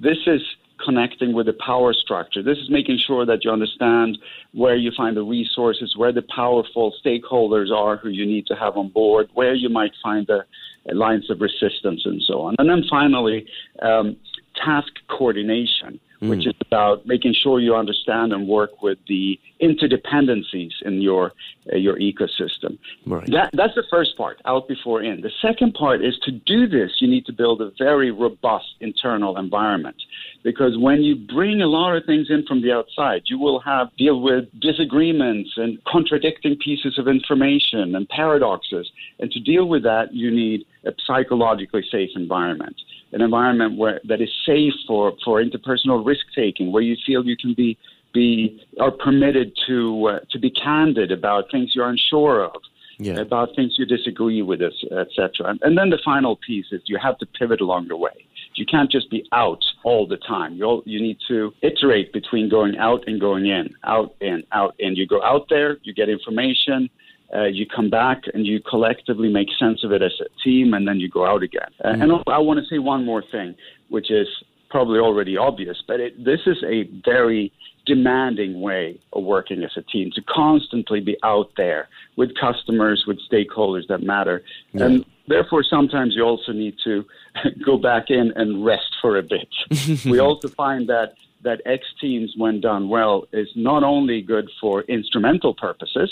This 0.00 0.18
is 0.26 0.42
connecting 0.84 1.32
with 1.32 1.46
the 1.46 1.52
power 1.52 1.92
structure. 1.92 2.42
This 2.42 2.58
is 2.58 2.68
making 2.68 2.98
sure 2.98 3.24
that 3.24 3.44
you 3.44 3.50
understand 3.50 4.18
where 4.52 4.74
you 4.74 4.90
find 4.96 5.16
the 5.16 5.22
resources, 5.22 5.96
where 5.96 6.12
the 6.12 6.22
powerful 6.22 6.92
stakeholders 7.04 7.70
are 7.70 7.96
who 7.96 8.08
you 8.08 8.26
need 8.26 8.46
to 8.46 8.56
have 8.56 8.76
on 8.76 8.88
board, 8.88 9.28
where 9.34 9.54
you 9.54 9.68
might 9.68 9.92
find 10.02 10.26
the 10.26 10.44
lines 10.92 11.30
of 11.30 11.40
resistance, 11.40 12.04
and 12.04 12.20
so 12.22 12.40
on. 12.40 12.56
And 12.58 12.68
then 12.68 12.82
finally, 12.90 13.46
um, 13.80 14.16
task 14.56 14.92
coordination 15.08 16.00
mm. 16.22 16.30
which 16.30 16.46
is 16.46 16.54
about 16.60 17.06
making 17.06 17.34
sure 17.34 17.60
you 17.60 17.74
understand 17.74 18.32
and 18.32 18.46
work 18.46 18.82
with 18.82 18.98
the 19.08 19.38
interdependencies 19.60 20.72
in 20.82 21.02
your 21.02 21.32
uh, 21.72 21.76
your 21.76 21.96
ecosystem. 21.96 22.78
Right. 23.06 23.28
That, 23.30 23.50
that's 23.52 23.74
the 23.74 23.84
first 23.90 24.16
part, 24.16 24.40
out 24.44 24.66
before 24.68 25.02
in. 25.02 25.20
The 25.20 25.30
second 25.40 25.74
part 25.74 26.04
is 26.04 26.18
to 26.24 26.32
do 26.32 26.66
this, 26.66 26.90
you 27.00 27.08
need 27.08 27.26
to 27.26 27.32
build 27.32 27.60
a 27.60 27.70
very 27.78 28.10
robust 28.10 28.66
internal 28.80 29.36
environment. 29.38 29.96
Because 30.42 30.76
when 30.76 31.02
you 31.02 31.14
bring 31.14 31.62
a 31.62 31.68
lot 31.68 31.94
of 31.96 32.04
things 32.04 32.28
in 32.30 32.44
from 32.46 32.62
the 32.62 32.72
outside, 32.72 33.22
you 33.26 33.38
will 33.38 33.60
have 33.60 33.94
deal 33.96 34.20
with 34.20 34.44
disagreements 34.60 35.50
and 35.56 35.78
contradicting 35.84 36.56
pieces 36.56 36.98
of 36.98 37.06
information 37.06 37.94
and 37.94 38.08
paradoxes. 38.08 38.90
And 39.20 39.30
to 39.30 39.38
deal 39.38 39.66
with 39.66 39.84
that, 39.84 40.12
you 40.12 40.30
need 40.30 40.66
a 40.84 40.92
psychologically 41.06 41.84
safe 41.88 42.10
environment 42.16 42.76
an 43.12 43.20
environment 43.20 43.76
where 43.76 44.00
that 44.04 44.20
is 44.20 44.30
safe 44.46 44.74
for, 44.86 45.12
for 45.24 45.42
interpersonal 45.42 46.04
risk 46.04 46.26
taking, 46.34 46.72
where 46.72 46.82
you 46.82 46.96
feel 47.06 47.24
you 47.24 47.36
can 47.36 47.54
be 47.54 47.78
be 48.12 48.62
are 48.78 48.90
permitted 48.90 49.52
to 49.66 50.06
uh, 50.06 50.20
to 50.30 50.38
be 50.38 50.50
candid 50.50 51.10
about 51.10 51.50
things 51.50 51.74
you're 51.74 51.88
unsure 51.88 52.44
of, 52.44 52.60
yeah. 52.98 53.14
about 53.14 53.54
things 53.56 53.74
you 53.78 53.86
disagree 53.86 54.42
with, 54.42 54.60
etc. 54.62 55.48
And, 55.48 55.58
and 55.62 55.78
then 55.78 55.90
the 55.90 55.98
final 56.04 56.36
piece 56.36 56.66
is 56.72 56.82
you 56.86 56.98
have 56.98 57.18
to 57.18 57.26
pivot 57.26 57.60
along 57.60 57.88
the 57.88 57.96
way. 57.96 58.26
You 58.54 58.66
can't 58.66 58.90
just 58.90 59.10
be 59.10 59.26
out 59.32 59.64
all 59.82 60.06
the 60.06 60.18
time. 60.18 60.56
You 60.56 60.82
you 60.84 61.00
need 61.00 61.18
to 61.28 61.54
iterate 61.62 62.12
between 62.12 62.48
going 62.50 62.76
out 62.76 63.04
and 63.06 63.20
going 63.20 63.46
in, 63.46 63.74
out 63.84 64.14
in, 64.20 64.44
out 64.52 64.74
in. 64.78 64.94
You 64.94 65.06
go 65.06 65.22
out 65.22 65.46
there, 65.48 65.78
you 65.82 65.94
get 65.94 66.08
information, 66.08 66.90
uh, 67.34 67.44
you 67.44 67.66
come 67.66 67.90
back 67.90 68.22
and 68.34 68.46
you 68.46 68.60
collectively 68.60 69.28
make 69.28 69.48
sense 69.58 69.84
of 69.84 69.92
it 69.92 70.02
as 70.02 70.12
a 70.20 70.28
team, 70.44 70.74
and 70.74 70.86
then 70.86 71.00
you 71.00 71.08
go 71.08 71.26
out 71.26 71.42
again. 71.42 71.68
Uh, 71.82 71.88
mm-hmm. 71.88 72.02
And 72.02 72.12
I 72.26 72.38
want 72.38 72.60
to 72.60 72.66
say 72.66 72.78
one 72.78 73.04
more 73.04 73.22
thing, 73.30 73.54
which 73.88 74.10
is 74.10 74.26
probably 74.70 74.98
already 74.98 75.36
obvious, 75.36 75.82
but 75.86 76.00
it, 76.00 76.24
this 76.24 76.40
is 76.46 76.56
a 76.64 76.84
very 77.04 77.52
demanding 77.84 78.60
way 78.60 78.98
of 79.12 79.24
working 79.24 79.62
as 79.62 79.72
a 79.76 79.82
team 79.82 80.10
to 80.14 80.22
constantly 80.22 81.00
be 81.00 81.16
out 81.22 81.50
there 81.56 81.88
with 82.16 82.30
customers, 82.40 83.04
with 83.06 83.18
stakeholders 83.30 83.86
that 83.88 84.02
matter. 84.02 84.42
Yeah. 84.72 84.86
And 84.86 85.04
therefore, 85.28 85.64
sometimes 85.64 86.14
you 86.14 86.22
also 86.22 86.52
need 86.52 86.76
to 86.84 87.04
go 87.64 87.76
back 87.76 88.04
in 88.08 88.32
and 88.36 88.64
rest 88.64 88.94
for 89.00 89.18
a 89.18 89.22
bit. 89.22 89.48
we 90.04 90.18
also 90.18 90.48
find 90.48 90.88
that 90.88 91.14
that 91.42 91.60
X 91.66 91.84
teams, 92.00 92.34
when 92.36 92.60
done 92.60 92.88
well, 92.88 93.24
is 93.32 93.48
not 93.56 93.82
only 93.82 94.22
good 94.22 94.48
for 94.60 94.82
instrumental 94.82 95.52
purposes, 95.52 96.08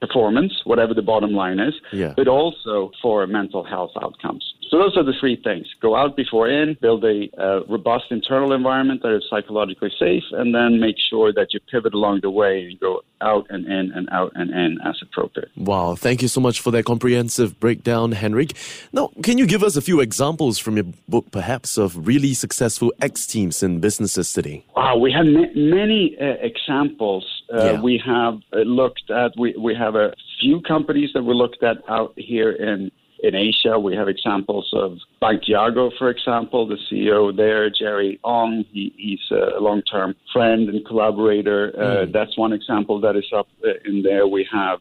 performance, 0.00 0.52
whatever 0.64 0.94
the 0.94 1.02
bottom 1.02 1.32
line 1.32 1.58
is, 1.58 1.74
yeah. 1.92 2.14
but 2.16 2.28
also 2.28 2.90
for 3.02 3.26
mental 3.26 3.64
health 3.64 3.92
outcomes. 4.02 4.54
So 4.70 4.78
those 4.78 4.96
are 4.96 5.04
the 5.04 5.14
three 5.20 5.36
things: 5.42 5.66
go 5.80 5.96
out 5.96 6.16
before 6.16 6.48
in, 6.48 6.76
build 6.80 7.04
a 7.04 7.28
uh, 7.38 7.64
robust 7.68 8.06
internal 8.10 8.52
environment 8.52 9.02
that 9.02 9.14
is 9.14 9.24
psychologically 9.30 9.90
safe, 9.98 10.24
and 10.32 10.54
then 10.54 10.80
make 10.80 10.96
sure 11.10 11.32
that 11.32 11.48
you 11.52 11.60
pivot 11.70 11.94
along 11.94 12.20
the 12.22 12.30
way 12.30 12.66
and 12.66 12.80
go 12.80 13.02
out 13.20 13.46
and 13.50 13.66
in 13.66 13.92
and 13.92 14.08
out 14.12 14.32
and 14.34 14.50
in 14.50 14.78
as 14.84 14.96
appropriate. 15.02 15.50
Wow! 15.56 15.94
Thank 15.94 16.22
you 16.22 16.28
so 16.28 16.40
much 16.40 16.60
for 16.60 16.70
that 16.72 16.84
comprehensive 16.84 17.58
breakdown, 17.58 18.12
Henrik. 18.12 18.52
Now, 18.92 19.10
can 19.22 19.38
you 19.38 19.46
give 19.46 19.62
us 19.62 19.76
a 19.76 19.82
few 19.82 20.00
examples 20.00 20.58
from 20.58 20.76
your 20.76 20.86
book, 21.08 21.30
perhaps, 21.30 21.78
of 21.78 22.06
really 22.06 22.34
successful 22.34 22.92
X 23.00 23.26
teams 23.26 23.62
in 23.62 23.80
businesses 23.80 24.32
today? 24.32 24.64
Wow, 24.76 24.98
we 24.98 25.12
have 25.12 25.26
ma- 25.26 25.54
many 25.54 26.16
uh, 26.20 26.36
examples 26.40 27.24
uh, 27.52 27.64
yeah. 27.64 27.80
We 27.80 28.00
have 28.04 28.40
uh, 28.52 28.58
looked 28.58 29.10
at 29.10 29.32
we 29.38 29.54
we 29.58 29.74
have 29.74 29.94
a 29.94 30.12
few 30.40 30.60
companies 30.60 31.10
that 31.14 31.22
we 31.22 31.34
looked 31.34 31.62
at 31.62 31.78
out 31.88 32.12
here 32.16 32.52
in 32.52 32.90
in 33.20 33.34
Asia, 33.34 33.78
we 33.78 33.96
have 33.96 34.08
examples 34.08 34.70
of 34.72 34.98
Bank 35.20 35.42
Jago, 35.46 35.90
for 35.98 36.10
example, 36.10 36.66
the 36.66 36.78
CEO 36.90 37.36
there, 37.36 37.68
Jerry 37.70 38.20
Ng. 38.24 38.64
He, 38.72 38.92
he's 38.96 39.30
a 39.30 39.60
long-term 39.60 40.14
friend 40.32 40.68
and 40.68 40.86
collaborator. 40.86 41.72
Uh, 41.76 41.80
mm. 41.80 42.12
That's 42.12 42.36
one 42.38 42.52
example 42.52 43.00
that 43.00 43.16
is 43.16 43.26
up 43.34 43.48
uh, 43.64 43.70
in 43.84 44.02
there. 44.02 44.26
We 44.26 44.46
have 44.52 44.80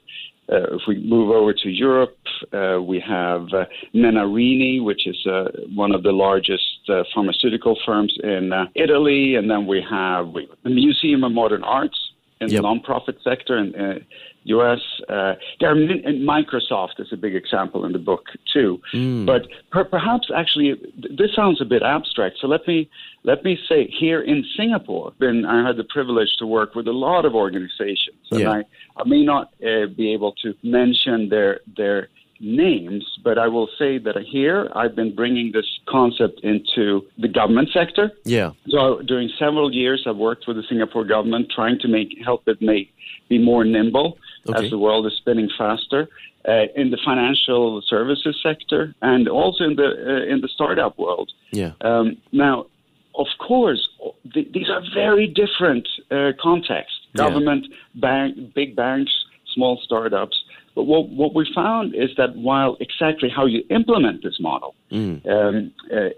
uh, 0.50 0.76
if 0.76 0.82
we 0.88 0.98
move 1.04 1.30
over 1.30 1.54
to 1.54 1.70
Europe, 1.70 2.18
uh, 2.54 2.80
we 2.82 3.02
have 3.02 3.48
uh, 3.54 3.66
Menarini, 3.94 4.82
which 4.82 5.06
is 5.06 5.18
uh, 5.26 5.46
one 5.76 5.94
of 5.94 6.04
the 6.04 6.12
largest 6.12 6.80
uh, 6.88 7.04
pharmaceutical 7.14 7.78
firms 7.86 8.16
in 8.24 8.54
uh, 8.54 8.66
Italy, 8.74 9.36
and 9.36 9.50
then 9.50 9.68
we 9.68 9.86
have 9.90 10.34
the 10.64 10.70
Museum 10.70 11.26
of 11.26 11.34
Modern 11.34 11.64
Arts 11.64 12.00
in 12.40 12.50
yep. 12.50 12.62
the 12.62 12.68
nonprofit 12.68 13.22
sector 13.24 13.58
in 13.58 13.76
uh, 13.76 14.00
U.S. 14.44 14.80
Uh, 15.10 15.34
there 15.60 15.76
Microsoft 15.76 17.00
is 17.00 17.08
a 17.12 17.18
big 17.18 17.36
example 17.36 17.86
in 17.86 17.92
the 17.92 18.00
book 18.00 18.26
too. 18.54 18.82
Mm. 18.94 19.26
But 19.26 19.48
per, 19.72 19.84
perhaps 19.84 20.30
actually, 20.36 20.76
this 20.96 21.36
sounds 21.36 21.62
a 21.62 21.66
bit 21.66 21.84
abstract. 21.84 22.38
So 22.40 22.48
let 22.48 22.68
me 22.68 22.90
let 23.24 23.44
me 23.44 23.58
say 23.68 23.88
here 23.88 24.22
in 24.22 24.46
Singapore, 24.56 25.14
been 25.20 25.46
I 25.46 25.66
had 25.68 25.78
the 25.78 25.84
privilege 25.84 26.30
to 26.40 26.48
work 26.48 26.76
with 26.76 26.88
a 26.88 26.94
lot 26.94 27.26
of 27.26 27.36
organizations, 27.36 28.18
and 28.32 28.42
yeah. 28.42 28.52
I, 28.52 28.64
I 28.96 29.04
may 29.06 29.24
not 29.24 29.54
uh, 29.62 29.88
be 29.88 30.14
able 30.14 30.34
to 30.44 30.54
mention 30.64 31.30
their 31.30 31.62
their 31.76 32.10
names, 32.40 33.06
but 33.24 33.38
I 33.38 33.48
will 33.48 33.70
say 33.78 33.98
that 33.98 34.16
here 34.18 34.70
I've 34.76 34.96
been 34.96 35.16
bringing 35.16 35.52
this 35.52 35.66
concept 35.88 36.42
into 36.44 37.06
the 37.18 37.28
government 37.28 37.70
sector. 37.74 38.12
Yeah. 38.24 38.52
So 38.70 39.02
during 39.02 39.30
several 39.40 39.74
years, 39.74 40.06
I've 40.08 40.18
worked 40.18 40.48
with 40.48 40.58
the 40.58 40.64
Singapore 40.70 41.06
government 41.06 41.52
trying 41.54 41.80
to 41.80 41.88
make 41.88 42.10
help 42.24 42.48
it 42.48 42.62
make 42.62 42.94
be 43.30 43.38
more 43.38 43.64
nimble 43.64 44.18
okay. 44.48 44.66
as 44.66 44.72
the 44.72 44.78
world 44.78 45.06
is 45.06 45.14
spinning 45.18 45.50
faster. 45.58 46.10
Uh, 46.48 46.68
in 46.78 46.92
the 46.92 46.98
financial 47.04 47.82
services 47.90 48.40
sector 48.42 48.96
and 49.02 49.28
also 49.28 49.66
in 49.66 49.76
the 49.76 49.84
uh, 49.84 50.34
in 50.34 50.40
the 50.40 50.48
startup 50.48 50.98
world. 50.98 51.30
Yeah. 51.52 51.74
Um, 51.82 52.16
now, 52.32 52.68
of 53.16 53.28
course, 53.38 53.86
th- 54.34 54.54
these 54.54 54.70
are 54.70 54.82
very 54.94 55.28
different 55.28 55.90
uh, 56.10 56.32
contexts: 56.42 57.00
government, 57.18 57.66
yeah. 57.70 58.00
bank, 58.00 58.54
big 58.54 58.78
banks, 58.78 59.12
small 59.58 59.76
startups. 59.84 60.38
But 60.76 60.84
what, 60.84 61.10
what 61.10 61.32
we 61.34 61.44
found 61.54 61.96
is 61.96 62.12
that 62.18 62.32
while 62.36 62.78
exactly 62.80 63.30
how 63.38 63.46
you 63.54 63.64
implement 63.80 64.18
this 64.24 64.38
model 64.40 64.76
mm. 64.92 65.28
um, 65.28 65.74
uh, 65.92 66.10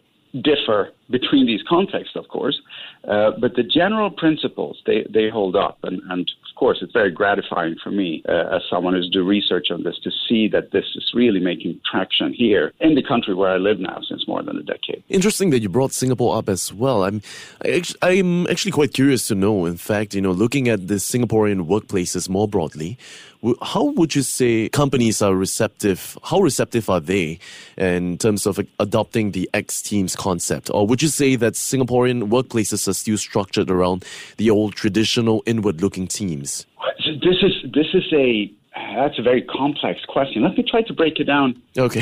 differ 0.42 0.92
between 1.10 1.46
these 1.48 1.64
contexts, 1.68 2.16
of 2.16 2.28
course, 2.28 2.58
uh, 3.08 3.32
but 3.40 3.56
the 3.56 3.64
general 3.64 4.12
principles 4.12 4.76
they, 4.86 5.00
they 5.10 5.30
hold 5.30 5.56
up, 5.56 5.80
and, 5.84 6.02
and 6.12 6.32
course, 6.60 6.80
it's 6.82 6.92
very 6.92 7.10
gratifying 7.10 7.76
for 7.82 7.90
me 7.90 8.22
uh, 8.28 8.56
as 8.56 8.62
someone 8.70 8.94
who's 8.94 9.10
do 9.10 9.24
research 9.24 9.68
on 9.72 9.84
this 9.84 9.98
to 10.04 10.12
see 10.28 10.50
that 10.50 10.72
this 10.72 10.86
is 10.96 11.12
really 11.14 11.40
making 11.40 11.80
traction 11.90 12.34
here 12.34 12.74
in 12.82 12.96
the 12.96 13.02
country 13.02 13.34
where 13.34 13.52
I 13.52 13.58
live 13.58 13.80
now 13.80 14.00
since 14.08 14.28
more 14.28 14.44
than 14.44 14.58
a 14.58 14.64
decade. 14.64 15.02
Interesting 15.08 15.52
that 15.52 15.62
you 15.62 15.70
brought 15.70 15.94
Singapore 15.94 16.36
up 16.38 16.50
as 16.50 16.74
well. 16.74 17.06
I'm 17.06 17.22
I'm 18.02 18.46
actually 18.48 18.74
quite 18.74 18.94
curious 18.94 19.28
to 19.30 19.36
know. 19.36 19.66
In 19.66 19.78
fact, 19.78 20.14
you 20.14 20.22
know, 20.22 20.32
looking 20.32 20.68
at 20.68 20.88
the 20.90 20.96
Singaporean 20.96 21.66
workplaces 21.66 22.28
more 22.28 22.48
broadly, 22.48 22.98
how 23.62 23.86
would 23.86 24.16
you 24.16 24.22
say 24.22 24.70
companies 24.70 25.22
are 25.22 25.34
receptive? 25.34 26.18
How 26.24 26.42
receptive 26.42 26.90
are 26.90 27.00
they 27.00 27.40
in 27.78 28.18
terms 28.18 28.46
of 28.46 28.60
adopting 28.80 29.32
the 29.32 29.50
X 29.54 29.82
Teams 29.82 30.16
concept, 30.16 30.70
or 30.74 30.86
would 30.86 31.02
you 31.02 31.08
say 31.08 31.36
that 31.38 31.54
Singaporean 31.54 32.30
workplaces 32.30 32.88
are 32.88 32.94
still 32.94 33.18
structured 33.18 33.70
around 33.72 34.04
the 34.38 34.50
old 34.50 34.76
traditional 34.76 35.42
inward-looking 35.46 36.08
teams? 36.08 36.66
This 37.06 37.38
is 37.42 37.72
this 37.74 37.88
is 37.94 38.04
a 38.14 38.52
that's 38.96 39.18
a 39.18 39.22
very 39.22 39.42
complex 39.42 40.04
question. 40.06 40.44
Let 40.44 40.58
me 40.58 40.64
try 40.64 40.82
to 40.84 40.94
break 40.94 41.20
it 41.20 41.26
down. 41.26 41.62
Okay. 41.78 42.02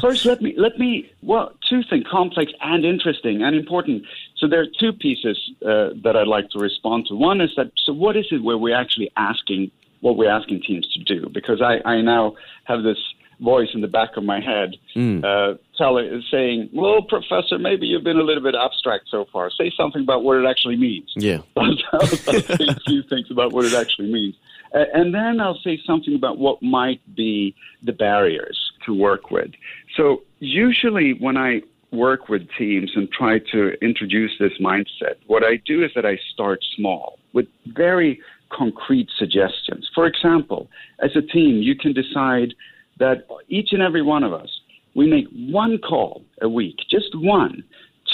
First, 0.00 0.24
let 0.24 0.40
me 0.40 0.54
let 0.56 0.78
me 0.78 1.10
well, 1.22 1.52
two 1.68 1.82
things: 1.88 2.06
complex 2.10 2.52
and 2.62 2.84
interesting 2.84 3.42
and 3.42 3.54
important. 3.54 4.04
So 4.36 4.48
there 4.48 4.60
are 4.60 4.66
two 4.80 4.92
pieces 4.92 5.38
uh, 5.64 5.90
that 6.02 6.16
I'd 6.16 6.28
like 6.28 6.48
to 6.50 6.58
respond 6.58 7.06
to. 7.08 7.14
One 7.14 7.40
is 7.40 7.50
that 7.56 7.72
so 7.84 7.92
what 7.92 8.16
is 8.16 8.26
it 8.30 8.42
where 8.42 8.56
we're 8.56 8.76
actually 8.76 9.10
asking 9.16 9.70
what 10.02 10.16
we're 10.16 10.30
asking 10.30 10.60
teams 10.66 10.86
to 10.92 11.02
do? 11.02 11.28
Because 11.32 11.62
I, 11.62 11.80
I 11.88 12.02
now 12.02 12.34
have 12.64 12.82
this 12.82 12.98
voice 13.40 13.68
in 13.74 13.80
the 13.80 13.88
back 13.88 14.16
of 14.16 14.24
my 14.24 14.40
head 14.40 14.76
mm. 14.94 15.24
uh, 15.24 15.56
telling, 15.78 16.22
saying, 16.30 16.70
"Well, 16.72 17.02
Professor, 17.02 17.58
maybe 17.58 17.86
you've 17.86 18.04
been 18.04 18.18
a 18.18 18.22
little 18.22 18.42
bit 18.42 18.54
abstract 18.54 19.06
so 19.10 19.26
far. 19.32 19.50
Say 19.50 19.72
something 19.76 20.02
about 20.02 20.22
what 20.22 20.36
it 20.36 20.46
actually 20.46 20.76
means." 20.76 21.10
Yeah, 21.16 21.38
I'll, 21.56 21.76
I'll 21.92 22.06
say 22.06 22.66
a 22.68 22.80
few 22.86 23.02
things 23.02 23.30
about 23.30 23.52
what 23.52 23.64
it 23.64 23.74
actually 23.74 24.12
means, 24.12 24.34
uh, 24.74 24.84
and 24.92 25.14
then 25.14 25.40
I'll 25.40 25.60
say 25.64 25.80
something 25.86 26.14
about 26.14 26.38
what 26.38 26.62
might 26.62 27.00
be 27.14 27.54
the 27.82 27.92
barriers 27.92 28.58
to 28.86 28.94
work 28.94 29.30
with. 29.30 29.50
So 29.96 30.22
usually, 30.40 31.14
when 31.14 31.36
I 31.36 31.62
work 31.92 32.28
with 32.28 32.48
teams 32.58 32.90
and 32.94 33.10
try 33.12 33.38
to 33.52 33.72
introduce 33.82 34.32
this 34.38 34.52
mindset, 34.60 35.16
what 35.26 35.44
I 35.44 35.56
do 35.66 35.84
is 35.84 35.90
that 35.94 36.06
I 36.06 36.18
start 36.32 36.60
small 36.74 37.18
with 37.32 37.46
very 37.66 38.20
concrete 38.60 39.08
suggestions. 39.18 39.88
For 39.94 40.06
example, 40.06 40.68
as 41.02 41.10
a 41.16 41.22
team, 41.22 41.62
you 41.62 41.74
can 41.76 41.92
decide 41.92 42.54
that 42.98 43.26
each 43.48 43.70
and 43.72 43.82
every 43.82 44.02
one 44.02 44.24
of 44.24 44.32
us, 44.32 44.50
we 44.94 45.06
make 45.06 45.26
one 45.60 45.78
call 45.78 46.22
a 46.40 46.48
week, 46.48 46.76
just 46.90 47.10
one, 47.14 47.64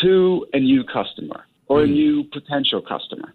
to 0.02 0.46
a 0.52 0.60
new 0.60 0.84
customer 0.84 1.40
or 1.66 1.80
mm. 1.80 1.84
a 1.84 1.86
new 1.86 2.24
potential 2.24 2.80
customer. 2.80 3.34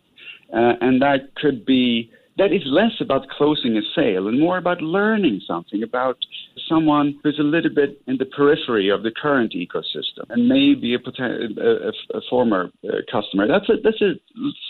Uh, 0.54 0.74
and 0.82 1.02
that 1.02 1.36
could 1.36 1.66
be, 1.66 2.12
that 2.38 2.52
is 2.52 2.62
less 2.66 2.96
about 3.02 3.28
closing 3.38 3.76
a 3.78 3.82
sale 3.96 4.28
and 4.28 4.40
more 4.40 4.58
about 4.58 4.82
learning 4.82 5.42
something 5.46 5.84
about 5.84 6.18
someone 6.70 7.20
who's 7.22 7.40
a 7.40 7.44
little 7.44 7.74
bit 7.74 8.02
in 8.08 8.18
the 8.18 8.26
periphery 8.26 8.90
of 8.90 9.04
the 9.04 9.12
current 9.12 9.54
ecosystem 9.54 10.26
and 10.30 10.48
maybe 10.48 10.96
a, 10.96 11.00
a, 11.00 11.92
a 12.18 12.22
former 12.30 12.72
uh, 12.88 12.98
customer. 13.12 13.48
That's 13.48 13.70
a, 13.70 13.74
that's 13.84 14.02
a 14.02 14.14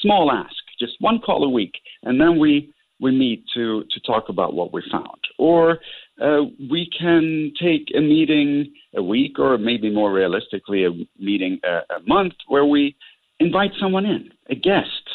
small 0.02 0.32
ask, 0.32 0.63
just 0.84 0.96
one 1.00 1.20
call 1.20 1.44
a 1.44 1.50
week. 1.50 1.74
And 2.04 2.20
then 2.20 2.40
we, 2.40 2.74
we 3.00 3.12
meet 3.12 3.44
to, 3.56 3.84
to 3.92 4.00
talk 4.02 4.26
about 4.30 4.54
what 4.54 4.74
we 4.74 4.82
found. 4.92 5.22
Or 5.38 5.80
uh, 6.22 6.44
we 6.70 6.90
can 6.98 7.52
take 7.62 7.86
a 7.96 8.02
meeting 8.02 8.72
a 8.96 9.04
week 9.04 9.40
or 9.40 9.58
maybe 9.58 9.90
more 9.94 10.12
realistically 10.12 10.86
a 10.86 10.92
meeting 11.20 11.60
a, 11.64 11.76
a 11.98 12.00
month 12.06 12.34
where 12.48 12.66
we 12.66 12.96
invite 13.40 13.72
someone 13.80 14.06
in, 14.06 14.30
a 14.50 14.56
guest 14.56 15.06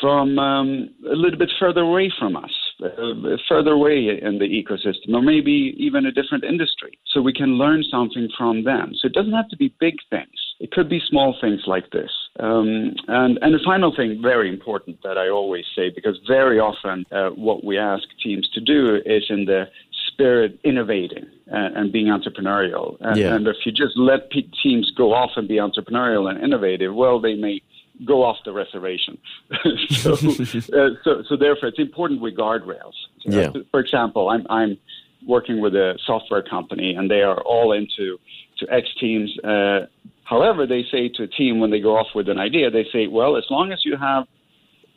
from 0.00 0.38
um, 0.38 0.90
a 1.10 1.14
little 1.14 1.38
bit 1.38 1.50
further 1.58 1.80
away 1.80 2.12
from 2.18 2.36
us, 2.36 2.50
uh, 2.84 3.36
further 3.48 3.72
away 3.72 4.20
in 4.22 4.38
the 4.38 4.46
ecosystem, 4.46 5.12
or 5.12 5.22
maybe 5.22 5.74
even 5.76 6.06
a 6.06 6.12
different 6.12 6.44
industry, 6.44 6.96
so 7.12 7.20
we 7.20 7.32
can 7.32 7.58
learn 7.58 7.82
something 7.90 8.28
from 8.38 8.62
them. 8.64 8.92
So 8.94 9.06
it 9.06 9.12
doesn't 9.12 9.32
have 9.32 9.48
to 9.48 9.56
be 9.56 9.74
big 9.80 9.94
things. 10.08 10.38
It 10.60 10.72
could 10.72 10.88
be 10.88 11.00
small 11.06 11.36
things 11.40 11.62
like 11.66 11.90
this. 11.90 12.10
Um, 12.40 12.94
and, 13.06 13.38
and 13.40 13.54
the 13.54 13.60
final 13.64 13.94
thing, 13.94 14.20
very 14.20 14.48
important, 14.48 15.02
that 15.02 15.16
I 15.16 15.28
always 15.28 15.64
say, 15.74 15.90
because 15.90 16.18
very 16.26 16.58
often 16.58 17.04
uh, 17.12 17.30
what 17.30 17.64
we 17.64 17.78
ask 17.78 18.04
teams 18.22 18.48
to 18.54 18.60
do 18.60 19.00
is 19.06 19.24
in 19.28 19.44
the 19.44 19.68
spirit 20.06 20.58
innovating 20.64 21.26
and, 21.46 21.76
and 21.76 21.92
being 21.92 22.06
entrepreneurial. 22.06 22.96
And, 23.00 23.16
yeah. 23.16 23.34
and, 23.34 23.46
if 23.46 23.56
you 23.64 23.70
just 23.70 23.96
let 23.96 24.30
p- 24.30 24.50
teams 24.62 24.90
go 24.96 25.14
off 25.14 25.30
and 25.36 25.46
be 25.46 25.56
entrepreneurial 25.56 26.28
and 26.28 26.42
innovative, 26.42 26.92
well, 26.92 27.20
they 27.20 27.34
may 27.34 27.62
go 28.04 28.24
off 28.24 28.36
the 28.44 28.52
reservation. 28.52 29.18
so, 29.90 30.12
uh, 30.14 30.90
so, 31.04 31.22
so 31.28 31.36
therefore, 31.36 31.68
it's 31.68 31.78
important 31.78 32.20
with 32.20 32.36
guardrails. 32.36 32.94
So, 33.20 33.30
yeah. 33.30 33.50
For 33.70 33.80
example, 33.80 34.28
I'm, 34.28 34.44
I'm 34.50 34.78
working 35.26 35.60
with 35.60 35.74
a 35.74 35.98
software 36.04 36.42
company, 36.42 36.94
and 36.94 37.10
they 37.10 37.22
are 37.22 37.40
all 37.42 37.72
into 37.72 38.18
to 38.58 38.72
X 38.72 38.88
Teams. 39.00 39.36
Uh, 39.40 39.86
however, 40.28 40.66
they 40.66 40.84
say 40.92 41.08
to 41.08 41.22
a 41.22 41.26
team 41.26 41.58
when 41.58 41.70
they 41.70 41.80
go 41.80 41.96
off 41.96 42.08
with 42.14 42.28
an 42.28 42.38
idea, 42.38 42.70
they 42.70 42.86
say, 42.92 43.06
well, 43.06 43.36
as 43.36 43.44
long 43.50 43.72
as 43.72 43.84
you 43.84 43.96
have, 43.96 44.24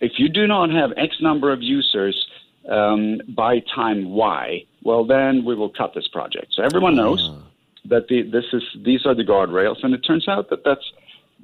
if 0.01 0.13
you 0.17 0.27
do 0.27 0.45
not 0.45 0.69
have 0.71 0.91
X 0.97 1.15
number 1.21 1.53
of 1.53 1.61
users 1.61 2.15
um, 2.69 3.21
by 3.29 3.59
time 3.73 4.09
Y, 4.09 4.65
well, 4.83 5.05
then 5.05 5.45
we 5.45 5.55
will 5.55 5.69
cut 5.69 5.93
this 5.95 6.07
project. 6.07 6.47
So 6.55 6.63
everyone 6.63 6.95
knows 6.95 7.21
uh. 7.29 7.39
that 7.85 8.07
the, 8.09 8.23
this 8.23 8.45
is 8.51 8.63
these 8.83 9.05
are 9.05 9.15
the 9.15 9.23
guardrails, 9.23 9.83
and 9.83 9.93
it 9.93 9.99
turns 9.99 10.27
out 10.27 10.49
that 10.49 10.63
that's 10.65 10.87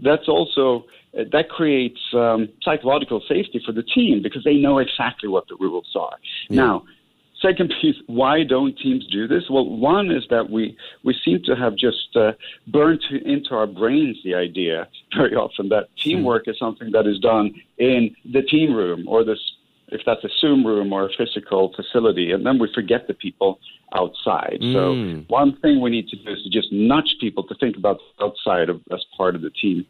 that's 0.03 0.27
also 0.27 0.85
uh, 1.17 1.23
that 1.31 1.49
creates 1.49 1.99
um, 2.13 2.49
psychological 2.61 3.21
safety 3.27 3.61
for 3.65 3.71
the 3.71 3.83
team 3.83 4.21
because 4.21 4.43
they 4.43 4.55
know 4.55 4.79
exactly 4.79 5.29
what 5.29 5.47
the 5.47 5.55
rules 5.59 5.93
are. 5.95 6.17
Yeah. 6.49 6.61
Now, 6.63 6.83
second 7.41 7.73
piece, 7.81 7.95
why 8.07 8.43
don't 8.43 8.77
teams 8.77 9.05
do 9.07 9.27
this? 9.27 9.43
Well, 9.49 9.65
one 9.65 10.11
is 10.11 10.23
that 10.29 10.49
we 10.49 10.77
we 11.03 11.15
seem 11.25 11.41
to 11.43 11.55
have 11.55 11.75
just 11.75 12.15
uh, 12.15 12.33
burnt 12.67 13.03
into 13.25 13.55
our 13.55 13.67
brains 13.67 14.17
the 14.23 14.35
idea 14.35 14.87
very 15.15 15.35
often 15.35 15.69
that 15.69 15.89
teamwork 15.97 16.47
is 16.47 16.57
something 16.59 16.91
that 16.91 17.07
is 17.07 17.19
done 17.19 17.53
in 17.77 18.15
the 18.25 18.41
team 18.41 18.73
room 18.73 19.07
or 19.07 19.23
this 19.23 19.39
if 19.89 20.01
that's 20.05 20.23
a 20.23 20.29
Zoom 20.39 20.65
room 20.65 20.91
or 20.91 21.05
a 21.05 21.09
physical 21.17 21.73
facility, 21.73 22.31
and 22.31 22.45
then 22.45 22.59
we 22.59 22.69
forget 22.73 23.07
the 23.07 23.13
people 23.13 23.59
outside. 23.95 24.59
Mm. 24.61 24.73
So 24.73 25.25
one 25.29 25.55
thing 25.61 25.79
we 25.79 25.89
need 25.89 26.09
to 26.09 26.17
do 26.17 26.31
is 26.31 26.43
to 26.43 26.49
just 26.49 26.71
nudge 26.71 27.15
people 27.21 27.43
to 27.45 27.55
think 27.55 27.77
about 27.77 27.99
outside 28.21 28.69
of, 28.69 28.81
as 28.91 29.05
part 29.15 29.33
of 29.35 29.41
the 29.41 29.49
team 29.49 29.85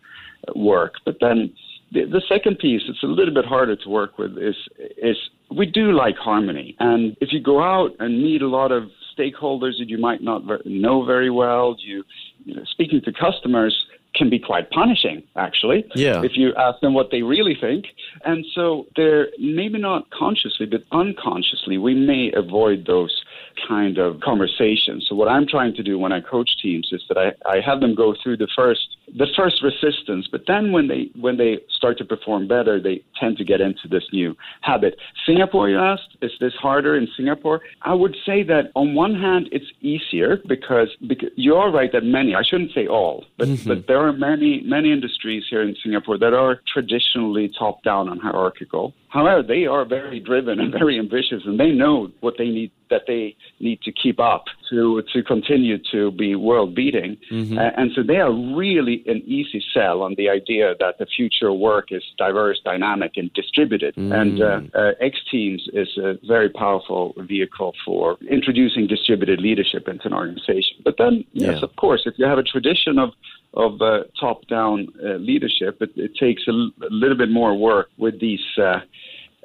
work. 0.56 0.96
But 1.04 1.18
then 1.20 1.51
the, 1.91 2.06
the 2.06 2.22
second 2.27 2.60
piece, 2.60 2.82
it's 2.88 3.03
a 3.03 3.08
little 3.08 3.34
bit 3.34 3.46
harder 3.46 3.75
to 3.75 3.89
work 3.89 4.17
with, 4.17 4.38
is 4.38 4.56
is 4.98 5.17
we 5.56 5.65
do 5.65 5.91
like 5.91 6.17
harmony, 6.17 6.75
and 6.79 7.15
if 7.22 7.32
you 7.32 7.41
go 7.41 7.62
out 7.62 7.91
and 8.00 8.22
meet 8.22 8.41
a 8.41 8.48
lot 8.48 8.72
of 8.72 8.89
stakeholders 9.17 9.77
that 9.79 9.89
you 9.89 9.98
might 9.98 10.22
not 10.22 10.44
know 10.65 11.03
very 11.06 11.29
well. 11.29 11.75
You, 11.79 12.03
you 12.46 12.56
know, 12.56 12.63
speaking 12.65 13.01
to 13.01 13.12
customers 13.12 13.86
can 14.15 14.29
be 14.29 14.39
quite 14.39 14.70
punishing, 14.72 15.24
actually. 15.36 15.86
Yeah. 15.96 16.24
If 16.24 16.32
you 16.36 16.53
ask 16.56 16.79
them 16.82 16.94
what 16.94 17.12
they 17.12 17.22
really 17.22 17.56
think, 17.60 17.86
and 18.25 18.46
so 18.56 18.88
they're 18.96 19.27
maybe 19.38 19.79
not 19.79 20.10
consciously, 20.10 20.65
but 20.65 20.82
unconsciously, 20.91 21.77
we 21.77 21.94
may 21.94 22.32
avoid 22.36 22.86
those 22.88 23.22
kind 23.67 23.98
of 23.98 24.20
conversations. 24.22 25.06
So 25.08 25.15
what 25.15 25.27
I'm 25.27 25.48
trying 25.48 25.75
to 25.75 25.84
do 25.84 26.00
when 26.00 26.12
I 26.12 26.22
coach 26.22 26.50
teams 26.62 26.89
is 26.91 27.03
that 27.10 27.17
I, 27.17 27.50
I 27.50 27.60
have 27.60 27.79
them 27.79 27.96
go 27.96 28.15
through 28.24 28.38
the 28.38 28.48
first 28.56 28.97
the 29.16 29.28
first 29.36 29.64
resistance, 29.64 30.28
but 30.30 30.44
then 30.48 30.72
when 30.72 30.88
they 30.88 31.10
when 31.20 31.38
they 31.38 31.60
start 31.70 31.98
to 32.00 32.06
perform 32.06 32.48
better, 32.48 32.80
they 32.80 33.04
tend 33.20 33.38
to 33.38 33.46
get 33.46 33.62
into 33.62 33.88
this 33.88 34.04
new 34.12 34.36
habit. 34.62 34.98
Singapore, 35.26 35.70
you 35.70 35.80
asked, 35.80 36.18
is 36.22 36.32
this 36.40 36.54
harder 36.54 36.96
in 36.96 37.08
Singapore? 37.16 37.62
I 37.84 37.94
would 37.94 38.18
say 38.26 38.44
that 38.44 38.72
on 38.76 38.96
one 38.96 39.16
hand, 39.16 39.48
it's 39.52 39.72
easier 39.82 40.42
because, 40.46 40.90
because 41.08 41.30
you're 41.36 41.72
right 41.72 41.92
that 41.94 42.04
many, 42.04 42.36
I 42.36 42.44
shouldn't 42.44 42.74
say 42.74 42.88
all, 42.88 43.26
but, 43.38 43.48
mm-hmm. 43.48 43.68
but 43.68 43.88
there 43.88 44.00
are 44.00 44.12
many 44.12 44.62
many 44.62 44.92
industries 44.92 45.44
here 45.50 45.62
in 45.62 45.76
Singapore 45.82 46.18
that 46.18 46.34
are 46.34 46.62
traditionally 46.74 47.50
top 47.58 47.84
down 47.84 48.10
and 48.10 48.22
hierarchical. 48.22 48.94
However, 49.10 49.42
they 49.42 49.66
are 49.66 49.86
very 49.86 50.20
driven 50.20 50.60
and 50.60 50.72
very 50.72 51.00
ambitious, 51.00 51.44
and 51.46 51.58
they 51.58 51.72
know 51.72 52.12
what 52.20 52.36
they 52.38 52.50
need 52.50 52.72
that 52.90 53.04
they 53.08 53.36
need 53.60 53.82
to 53.82 53.92
keep 53.92 54.20
up 54.20 54.46
to 54.70 55.02
to 55.14 55.24
continue 55.24 55.78
to 55.92 56.12
be 56.12 56.36
world 56.36 56.76
beating. 56.76 57.18
Mm-hmm. 57.32 57.58
Uh, 57.58 57.72
and 57.78 57.92
so 57.96 58.04
they 58.04 58.18
are 58.18 58.32
really 58.32 58.97
an 59.06 59.22
easy 59.25 59.63
sell 59.74 60.01
on 60.01 60.16
the 60.16 60.30
idea 60.30 60.75
that 60.80 60.98
the 60.98 61.06
future 61.06 61.51
work 61.54 61.92
is 61.92 62.04
diverse, 62.18 62.60
dynamic, 62.63 63.13
and 63.18 63.32
distributed. 63.34 63.96
Mm. 63.96 64.22
And 64.22 64.42
uh, 64.42 64.77
uh, 64.77 64.92
X 65.00 65.18
Teams 65.30 65.68
is 65.74 65.89
a 65.98 66.16
very 66.25 66.50
powerful 66.50 67.13
vehicle 67.18 67.74
for 67.86 68.18
introducing 68.30 68.88
distributed 68.88 69.39
leadership 69.42 69.88
into 69.88 70.08
an 70.08 70.13
organization. 70.13 70.77
But 70.84 70.96
then, 70.98 71.24
yes, 71.34 71.58
yeah. 71.58 71.63
of 71.68 71.75
course, 71.75 72.01
if 72.06 72.13
you 72.18 72.25
have 72.25 72.38
a 72.38 72.44
tradition 72.44 72.98
of 72.98 73.12
of 73.54 73.82
uh, 73.82 74.04
top-down 74.20 74.88
uh, 75.04 75.13
leadership, 75.16 75.82
it, 75.82 75.89
it 75.96 76.12
takes 76.20 76.44
a, 76.48 76.51
l- 76.51 76.72
a 76.84 76.92
little 76.92 77.18
bit 77.18 77.32
more 77.32 77.58
work 77.58 77.89
with 77.98 78.20
these 78.20 78.46
uh, 78.62 78.80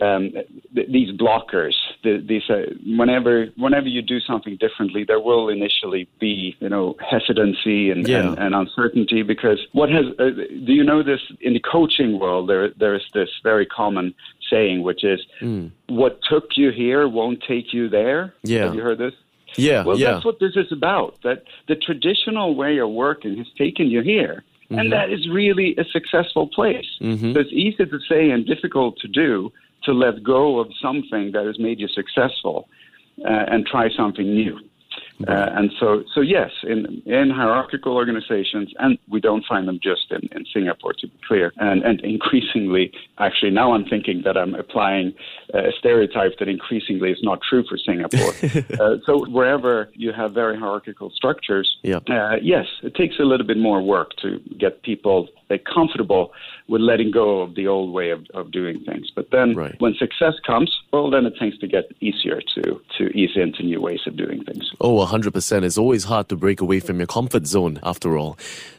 um, 0.02 0.32
th- 0.74 0.88
these 0.90 1.10
blockers. 1.16 1.74
The, 2.02 2.24
these 2.26 2.48
uh, 2.50 2.74
whenever 2.98 3.46
whenever 3.56 3.86
you 3.86 4.02
do 4.02 4.20
something 4.20 4.56
differently, 4.56 5.04
there 5.04 5.20
will 5.20 5.48
initially 5.48 6.08
be 6.20 6.56
you 6.60 6.68
know 6.68 6.96
hesitancy 7.10 7.90
and, 7.90 8.06
yeah. 8.06 8.20
and, 8.20 8.38
and, 8.38 8.54
uncertainty 8.54 9.22
because 9.22 9.60
what 9.72 9.88
has 9.90 10.06
uh, 10.18 10.30
do 10.66 10.72
you 10.72 10.84
know 10.84 11.02
this 11.02 11.20
in 11.40 11.52
the 11.52 11.60
coaching 11.60 12.18
world? 12.18 12.48
There 12.48 12.70
there 12.70 12.94
is 12.94 13.02
this 13.14 13.28
very 13.42 13.66
common 13.66 14.14
saying 14.50 14.82
which 14.82 15.04
is 15.04 15.20
mm. 15.40 15.70
what 15.88 16.20
took 16.28 16.56
you 16.56 16.70
here 16.72 17.08
won't 17.08 17.42
take 17.46 17.72
you 17.72 17.88
there. 17.88 18.34
Yeah, 18.42 18.64
have 18.64 18.74
you 18.74 18.82
heard 18.82 18.98
this? 18.98 19.14
Yeah, 19.56 19.84
well, 19.84 19.98
yeah. 19.98 20.12
that's 20.12 20.24
what 20.24 20.40
this 20.40 20.56
is 20.56 20.72
about. 20.72 21.18
That 21.22 21.44
the 21.68 21.76
traditional 21.76 22.54
way 22.54 22.78
of 22.78 22.88
working 22.90 23.36
has 23.36 23.46
taken 23.58 23.88
you 23.88 24.02
here. 24.02 24.44
Mm-hmm. 24.64 24.78
And 24.78 24.92
that 24.92 25.10
is 25.10 25.28
really 25.28 25.76
a 25.76 25.84
successful 25.84 26.48
place. 26.48 26.86
Mm-hmm. 27.02 27.34
So 27.34 27.40
it's 27.40 27.52
easy 27.52 27.84
to 27.84 27.98
say 28.08 28.30
and 28.30 28.46
difficult 28.46 28.96
to 29.00 29.08
do 29.08 29.52
to 29.84 29.92
let 29.92 30.22
go 30.22 30.58
of 30.58 30.68
something 30.80 31.32
that 31.32 31.44
has 31.46 31.58
made 31.58 31.80
you 31.80 31.88
successful 31.88 32.68
uh, 33.24 33.44
and 33.48 33.66
try 33.66 33.88
something 33.96 34.34
new. 34.34 34.58
Uh, 35.28 35.50
and 35.54 35.70
so, 35.78 36.04
so 36.14 36.20
yes, 36.20 36.50
in 36.62 37.02
in 37.06 37.30
hierarchical 37.30 37.94
organizations, 37.94 38.72
and 38.78 38.98
we 39.08 39.20
don't 39.20 39.44
find 39.46 39.68
them 39.68 39.78
just 39.82 40.10
in, 40.10 40.28
in 40.36 40.44
Singapore, 40.52 40.92
to 40.94 41.06
be 41.08 41.18
clear. 41.26 41.52
And 41.56 41.82
and 41.82 42.00
increasingly, 42.00 42.92
actually, 43.18 43.50
now 43.50 43.72
I'm 43.72 43.84
thinking 43.84 44.22
that 44.24 44.36
I'm 44.36 44.54
applying 44.54 45.14
a 45.54 45.70
stereotype 45.78 46.38
that 46.38 46.48
increasingly 46.48 47.10
is 47.10 47.18
not 47.22 47.40
true 47.48 47.64
for 47.68 47.76
Singapore. 47.78 48.32
uh, 48.80 48.96
so 49.04 49.26
wherever 49.26 49.90
you 49.94 50.12
have 50.12 50.32
very 50.32 50.58
hierarchical 50.58 51.10
structures, 51.10 51.78
yeah. 51.82 52.00
Uh, 52.08 52.36
yes, 52.40 52.66
it 52.82 52.94
takes 52.94 53.18
a 53.18 53.24
little 53.24 53.46
bit 53.46 53.58
more 53.58 53.82
work 53.82 54.16
to 54.22 54.40
get 54.58 54.82
people 54.82 55.28
comfortable 55.58 56.32
with 56.68 56.80
letting 56.80 57.10
go 57.10 57.42
of 57.42 57.54
the 57.54 57.66
old 57.66 57.92
way 57.92 58.10
of, 58.10 58.24
of 58.34 58.50
doing 58.50 58.82
things. 58.84 59.10
But 59.14 59.30
then 59.30 59.54
right. 59.54 59.74
when 59.80 59.94
success 59.94 60.34
comes, 60.46 60.74
well, 60.92 61.10
then 61.10 61.26
it 61.26 61.34
tends 61.38 61.58
to 61.58 61.66
get 61.66 61.84
easier 62.00 62.40
to, 62.54 62.80
to 62.98 63.04
ease 63.16 63.36
into 63.36 63.62
new 63.62 63.80
ways 63.80 64.00
of 64.06 64.16
doing 64.16 64.44
things. 64.44 64.70
Oh, 64.80 65.04
100%. 65.12 65.62
It's 65.64 65.78
always 65.78 66.04
hard 66.04 66.28
to 66.30 66.36
break 66.36 66.60
away 66.60 66.80
from 66.80 66.98
your 66.98 67.06
comfort 67.06 67.46
zone, 67.46 67.78
after 67.82 68.16
all. 68.16 68.38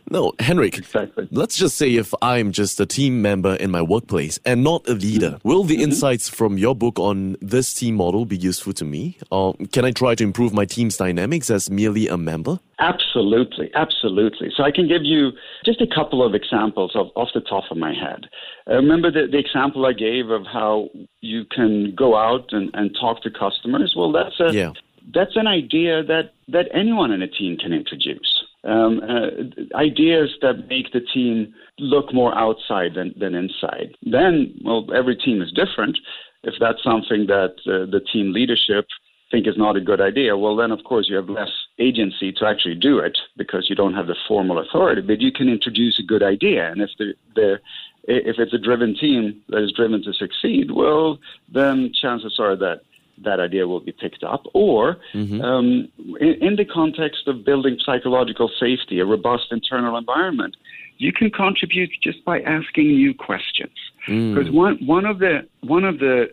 No, 0.09 0.33
Henrik, 0.39 0.77
exactly. 0.79 1.27
let's 1.31 1.55
just 1.55 1.77
say 1.77 1.95
if 1.95 2.13
I'm 2.21 2.51
just 2.51 2.79
a 2.79 2.85
team 2.85 3.21
member 3.21 3.55
in 3.55 3.71
my 3.71 3.81
workplace 3.81 4.37
and 4.45 4.63
not 4.63 4.87
a 4.89 4.93
leader, 4.93 5.31
mm-hmm. 5.31 5.47
will 5.47 5.63
the 5.63 5.75
mm-hmm. 5.75 5.83
insights 5.83 6.27
from 6.27 6.57
your 6.57 6.75
book 6.75 6.99
on 6.99 7.37
this 7.41 7.73
team 7.73 7.95
model 7.95 8.25
be 8.25 8.35
useful 8.35 8.73
to 8.73 8.85
me? 8.85 9.17
Or 9.31 9.55
can 9.71 9.85
I 9.85 9.91
try 9.91 10.15
to 10.15 10.23
improve 10.23 10.53
my 10.53 10.65
team's 10.65 10.97
dynamics 10.97 11.49
as 11.49 11.69
merely 11.69 12.07
a 12.07 12.17
member? 12.17 12.59
Absolutely, 12.79 13.71
absolutely. 13.75 14.51
So 14.55 14.63
I 14.63 14.71
can 14.71 14.87
give 14.87 15.03
you 15.03 15.31
just 15.63 15.79
a 15.79 15.87
couple 15.87 16.25
of 16.25 16.35
examples 16.35 16.91
of, 16.95 17.07
off 17.15 17.29
the 17.33 17.41
top 17.41 17.63
of 17.71 17.77
my 17.77 17.93
head. 17.93 18.25
Uh, 18.69 18.75
remember 18.75 19.09
the, 19.09 19.27
the 19.31 19.37
example 19.37 19.85
I 19.85 19.93
gave 19.93 20.29
of 20.29 20.45
how 20.45 20.89
you 21.21 21.45
can 21.45 21.93
go 21.95 22.17
out 22.17 22.51
and, 22.51 22.71
and 22.73 22.95
talk 22.99 23.21
to 23.23 23.29
customers? 23.29 23.93
Well, 23.95 24.11
that's 24.11 24.39
a 24.39 24.53
yeah. 24.53 24.73
That's 25.13 25.35
an 25.35 25.47
idea 25.47 26.03
that, 26.03 26.33
that 26.47 26.67
anyone 26.73 27.11
in 27.11 27.21
a 27.21 27.27
team 27.27 27.57
can 27.57 27.73
introduce. 27.73 28.43
Um, 28.63 29.01
uh, 29.03 29.77
ideas 29.77 30.35
that 30.41 30.69
make 30.69 30.93
the 30.93 31.01
team 31.01 31.53
look 31.79 32.13
more 32.13 32.37
outside 32.37 32.93
than, 32.95 33.13
than 33.17 33.35
inside. 33.35 33.97
Then, 34.03 34.53
well, 34.63 34.87
every 34.95 35.17
team 35.17 35.41
is 35.41 35.51
different. 35.51 35.97
If 36.43 36.55
that's 36.59 36.83
something 36.83 37.27
that 37.27 37.55
uh, 37.65 37.91
the 37.91 38.01
team 38.11 38.31
leadership 38.31 38.87
think 39.31 39.47
is 39.47 39.57
not 39.57 39.75
a 39.75 39.81
good 39.81 39.99
idea, 39.99 40.37
well, 40.37 40.55
then 40.55 40.71
of 40.71 40.83
course 40.83 41.09
you 41.09 41.15
have 41.15 41.29
less 41.29 41.51
agency 41.79 42.31
to 42.31 42.45
actually 42.45 42.75
do 42.75 42.99
it 42.99 43.17
because 43.35 43.69
you 43.69 43.75
don't 43.75 43.95
have 43.95 44.07
the 44.07 44.15
formal 44.27 44.59
authority. 44.59 45.01
But 45.01 45.19
you 45.19 45.31
can 45.31 45.49
introduce 45.49 45.99
a 45.99 46.03
good 46.03 46.23
idea, 46.23 46.71
and 46.71 46.81
if 46.81 46.91
the, 46.97 47.13
the 47.35 47.59
if 48.05 48.37
it's 48.37 48.53
a 48.53 48.57
driven 48.57 48.95
team 48.95 49.41
that 49.49 49.63
is 49.63 49.71
driven 49.71 50.03
to 50.03 50.13
succeed, 50.13 50.71
well, 50.71 51.19
then 51.51 51.91
chances 51.93 52.37
are 52.37 52.55
that 52.57 52.81
that 53.23 53.39
idea 53.39 53.67
will 53.67 53.79
be 53.79 53.91
picked 53.91 54.23
up. 54.23 54.43
Or 54.53 54.97
mm-hmm. 55.13 55.41
um, 55.41 55.87
in, 56.19 56.33
in, 56.41 56.55
the 56.55 56.65
context 56.65 57.27
of 57.27 57.45
building 57.45 57.77
psychological 57.83 58.49
safety, 58.59 58.99
a 58.99 59.05
robust 59.05 59.45
internal 59.51 59.97
environment, 59.97 60.55
you 60.97 61.11
can 61.11 61.29
contribute 61.29 61.89
just 62.01 62.23
by 62.25 62.41
asking 62.41 62.87
new 62.87 63.13
questions. 63.13 63.71
Because 64.05 64.47
mm. 64.47 64.53
one 64.53 64.77
one 64.85 65.05
of 65.05 65.19
the 65.19 65.47
one 65.61 65.85
of 65.85 65.99
the 65.99 66.25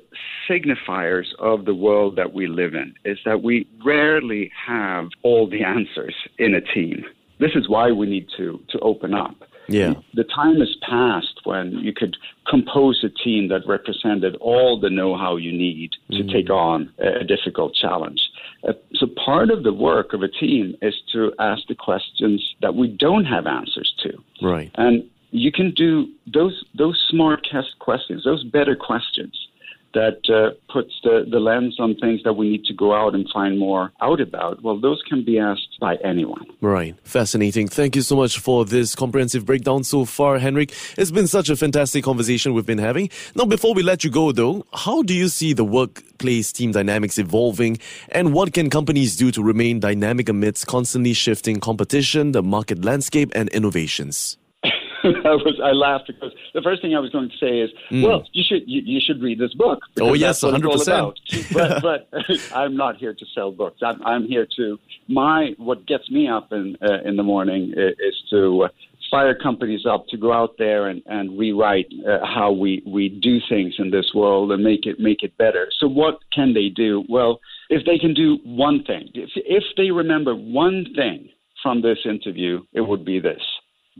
signifiers 0.49 1.27
of 1.39 1.65
the 1.67 1.75
world 1.75 2.17
that 2.17 2.33
we 2.33 2.49
live 2.49 2.75
in 2.75 2.95
is 3.05 3.19
that 3.25 3.43
we 3.43 3.67
rarely 3.85 4.51
have 4.67 5.09
all 5.23 5.49
the 5.49 5.63
answers 5.63 6.15
in 6.39 6.55
a 6.55 6.61
team. 6.61 7.05
This 7.39 7.53
is 7.55 7.69
why 7.69 7.93
we 7.93 8.09
need 8.09 8.27
to 8.37 8.61
to 8.71 8.79
open 8.81 9.15
up. 9.15 9.37
Yeah. 9.73 9.95
The 10.15 10.25
time 10.25 10.59
has 10.61 10.75
passed 10.83 11.41
when 11.45 11.73
you 11.79 11.93
could 11.93 12.17
compose 12.49 13.05
a 13.05 13.09
team 13.09 13.49
that 13.49 13.67
represented 13.67 14.37
all 14.37 14.79
the 14.79 14.91
know-how 14.91 15.37
you 15.37 15.53
need 15.53 15.93
to 16.11 16.23
mm. 16.23 16.33
take 16.33 16.51
on 16.51 16.93
a, 16.99 17.21
a 17.21 17.25
difficult 17.25 17.75
challenge. 17.75 18.21
Uh, 18.67 18.73
so 18.95 19.07
part 19.25 19.51
of 19.51 19.63
the 19.63 19.73
work 19.73 20.13
of 20.13 20.23
a 20.23 20.29
team 20.29 20.75
is 20.83 20.95
to 21.13 21.33
ask 21.39 21.63
the 21.69 21.75
questions 21.75 22.55
that 22.61 22.75
we 22.75 22.89
don't 22.89 23.25
have 23.25 23.47
answers 23.47 23.95
to. 24.03 24.13
Right. 24.43 24.71
And 24.75 25.09
you 25.31 25.53
can 25.53 25.73
do 25.73 26.09
those 26.27 26.65
those 26.77 27.07
smart 27.09 27.47
questions, 27.79 28.25
those 28.25 28.43
better 28.45 28.75
questions 28.75 29.49
that 29.95 30.21
uh, 30.29 30.51
puts 30.73 30.93
the, 31.03 31.27
the 31.31 31.41
lens 31.41 31.77
on 31.79 31.97
things 31.97 32.23
that 32.25 32.35
we 32.35 32.49
need 32.49 32.65
to 32.65 32.75
go 32.75 32.95
out 32.95 33.15
and 33.15 33.29
find 33.33 33.59
more 33.59 33.93
out 34.01 34.21
about, 34.21 34.63
well, 34.63 34.79
those 34.79 35.03
can 35.09 35.25
be 35.25 35.39
asked 35.39 35.79
by 35.81 35.97
anyone. 36.05 36.47
Right. 36.61 36.95
Fascinating. 37.05 37.69
Thank 37.69 37.97
you 37.97 38.03
so 38.03 38.17
much 38.17 38.39
for 38.39 38.65
this 38.65 38.95
comprehensive 38.95 39.45
breakdown 39.45 39.85
so 39.85 40.05
far, 40.05 40.39
Henrik. 40.39 40.73
It's 40.97 41.11
been 41.11 41.27
such 41.27 41.49
a 41.49 41.57
fantastic 41.57 42.05
conversation 42.05 42.55
we've 42.55 42.67
been 42.67 42.79
having. 42.79 43.11
Now, 43.35 43.45
before 43.45 43.75
we 43.75 43.83
let 43.83 44.05
you 44.05 44.11
go, 44.11 44.33
though, 44.33 44.65
how 44.73 45.03
do 45.03 45.15
you 45.15 45.29
see 45.29 45.53
the 45.53 45.65
workplace 45.65 46.53
team 46.53 46.73
dynamics 46.73 47.19
evolving, 47.19 47.79
and 48.11 48.33
what 48.33 48.53
can 48.53 48.71
companies 48.71 49.17
do 49.17 49.31
to 49.33 49.43
remain 49.43 49.81
dynamic 49.81 50.29
amidst 50.29 50.67
constantly 50.67 51.13
shifting 51.13 51.61
competition, 51.61 52.33
the 52.33 52.43
market 52.43 52.85
landscape, 52.85 53.33
and 53.35 53.49
innovations? 53.51 54.37
I 55.03 55.35
was 55.35 55.59
I 55.65 55.73
laughed 55.73 56.09
because 56.09 56.33
the 56.55 56.63
first 56.63 56.83
thing 56.83 56.95
I 56.95 57.01
was 57.01 57.11
going 57.11 57.29
to 57.31 57.37
say 57.37 57.61
is, 57.61 57.71
mm. 57.91 58.03
well, 58.07 58.27
you 58.33 58.45
should 58.47 58.63
you, 58.67 58.83
you, 58.85 59.01
should 59.01 59.23
read 59.23 59.39
this 59.39 59.55
book. 59.55 59.81
Oh 60.01 60.15
yes, 60.15 60.41
hundred 60.43 60.71
percent. 60.71 61.19
But 61.53 61.83
but 61.83 62.09
I'm 62.55 62.77
not 62.77 62.97
here 62.97 63.15
to 63.15 63.27
sell 63.35 63.53
books. 63.53 63.81
I'm 63.83 64.03
I'm 64.05 64.25
here 64.27 64.47
to 64.57 64.79
my 65.09 65.55
what 65.59 65.87
gets 65.87 66.11
me 66.11 66.29
up 66.29 66.53
in 66.53 66.77
uh, 66.83 67.03
in 67.05 67.17
the 67.17 67.23
morning 67.23 67.75
is 67.77 68.23
to. 68.31 68.65
Uh, 68.65 68.69
fire 69.11 69.35
companies 69.35 69.85
up 69.87 70.07
to 70.07 70.17
go 70.17 70.33
out 70.33 70.55
there 70.57 70.87
and, 70.87 71.03
and 71.07 71.37
rewrite 71.37 71.93
uh, 72.09 72.25
how 72.25 72.53
we, 72.53 72.81
we 72.87 73.09
do 73.09 73.41
things 73.49 73.75
in 73.79 73.91
this 73.91 74.13
world 74.15 74.53
and 74.53 74.63
make 74.63 74.87
it 74.87 75.01
make 75.01 75.25
it 75.25 75.37
better. 75.37 75.69
So 75.81 75.89
what 75.89 76.21
can 76.33 76.55
they 76.55 76.69
do? 76.69 77.03
Well, 77.09 77.41
if 77.71 77.85
they 77.85 77.99
can 77.99 78.15
do 78.15 78.39
one 78.45 78.85
thing, 78.85 79.11
if, 79.15 79.31
if 79.35 79.65
they 79.77 79.91
remember 79.91 80.37
one 80.37 80.87
thing 80.95 81.29
from 81.61 81.83
this 81.83 81.99
interview, 82.05 82.63
it 82.73 82.83
would 82.83 83.05
be 83.05 83.19
this 83.19 83.43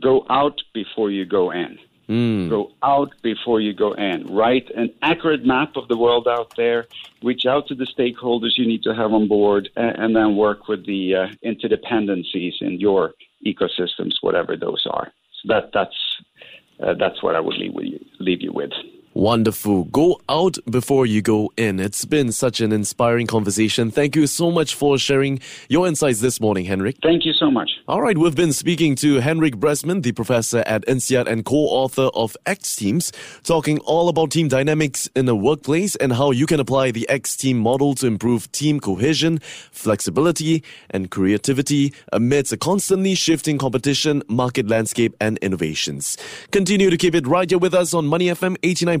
go 0.01 0.25
out 0.29 0.59
before 0.73 1.11
you 1.11 1.25
go 1.25 1.51
in. 1.51 1.77
Mm. 2.11 2.49
Go 2.49 2.71
out 2.83 3.13
before 3.21 3.61
you 3.61 3.71
go 3.71 3.93
in. 3.93 4.27
Write 4.27 4.69
an 4.75 4.93
accurate 5.01 5.45
map 5.45 5.77
of 5.77 5.87
the 5.87 5.95
world 5.95 6.27
out 6.27 6.53
there. 6.57 6.87
Reach 7.23 7.45
out 7.45 7.67
to 7.69 7.75
the 7.75 7.85
stakeholders 7.85 8.57
you 8.57 8.67
need 8.67 8.83
to 8.83 8.93
have 8.93 9.13
on 9.13 9.29
board, 9.29 9.69
and, 9.77 9.95
and 9.97 10.15
then 10.17 10.35
work 10.35 10.67
with 10.67 10.85
the 10.85 11.15
uh, 11.15 11.27
interdependencies 11.45 12.55
in 12.59 12.81
your 12.81 13.13
ecosystems, 13.47 14.15
whatever 14.19 14.57
those 14.57 14.85
are. 14.91 15.13
So 15.37 15.53
that 15.53 15.71
that's 15.73 15.95
uh, 16.83 16.95
that's 16.99 17.23
what 17.23 17.37
I 17.37 17.39
would 17.39 17.55
leave, 17.55 17.73
you, 17.81 18.03
leave 18.19 18.41
you 18.41 18.51
with. 18.51 18.73
Wonderful. 19.13 19.83
Go 19.85 20.21
out 20.29 20.57
before 20.69 21.05
you 21.05 21.21
go 21.21 21.51
in. 21.57 21.81
It's 21.81 22.05
been 22.05 22.31
such 22.31 22.61
an 22.61 22.71
inspiring 22.71 23.27
conversation. 23.27 23.91
Thank 23.91 24.15
you 24.15 24.25
so 24.25 24.51
much 24.51 24.73
for 24.73 24.97
sharing 24.97 25.41
your 25.67 25.85
insights 25.85 26.21
this 26.21 26.39
morning, 26.39 26.63
Henrik. 26.63 26.95
Thank 27.03 27.25
you 27.25 27.33
so 27.33 27.51
much. 27.51 27.69
All 27.89 28.01
right, 28.01 28.17
we've 28.17 28.35
been 28.35 28.53
speaking 28.53 28.95
to 28.97 29.19
Henrik 29.19 29.57
Bresman, 29.57 30.01
the 30.01 30.13
professor 30.13 30.59
at 30.59 30.85
INSEAD 30.85 31.27
and 31.27 31.43
co-author 31.43 32.09
of 32.13 32.37
X 32.45 32.77
Teams, 32.77 33.11
talking 33.43 33.79
all 33.79 34.07
about 34.07 34.31
team 34.31 34.47
dynamics 34.47 35.09
in 35.13 35.25
the 35.25 35.35
workplace 35.35 35.97
and 35.97 36.13
how 36.13 36.31
you 36.31 36.45
can 36.45 36.61
apply 36.61 36.91
the 36.91 37.07
X 37.09 37.35
Team 37.35 37.57
model 37.57 37.95
to 37.95 38.07
improve 38.07 38.49
team 38.53 38.79
cohesion, 38.79 39.39
flexibility, 39.73 40.63
and 40.89 41.11
creativity 41.11 41.93
amidst 42.13 42.53
a 42.53 42.57
constantly 42.57 43.15
shifting 43.15 43.57
competition, 43.57 44.23
market 44.29 44.69
landscape, 44.69 45.13
and 45.19 45.37
innovations. 45.39 46.17
Continue 46.51 46.89
to 46.89 46.95
keep 46.95 47.13
it 47.13 47.27
right 47.27 47.49
here 47.49 47.59
with 47.59 47.73
us 47.73 47.93
on 47.93 48.07
Money 48.07 48.27
FM 48.27 48.55
89. 48.63 49.00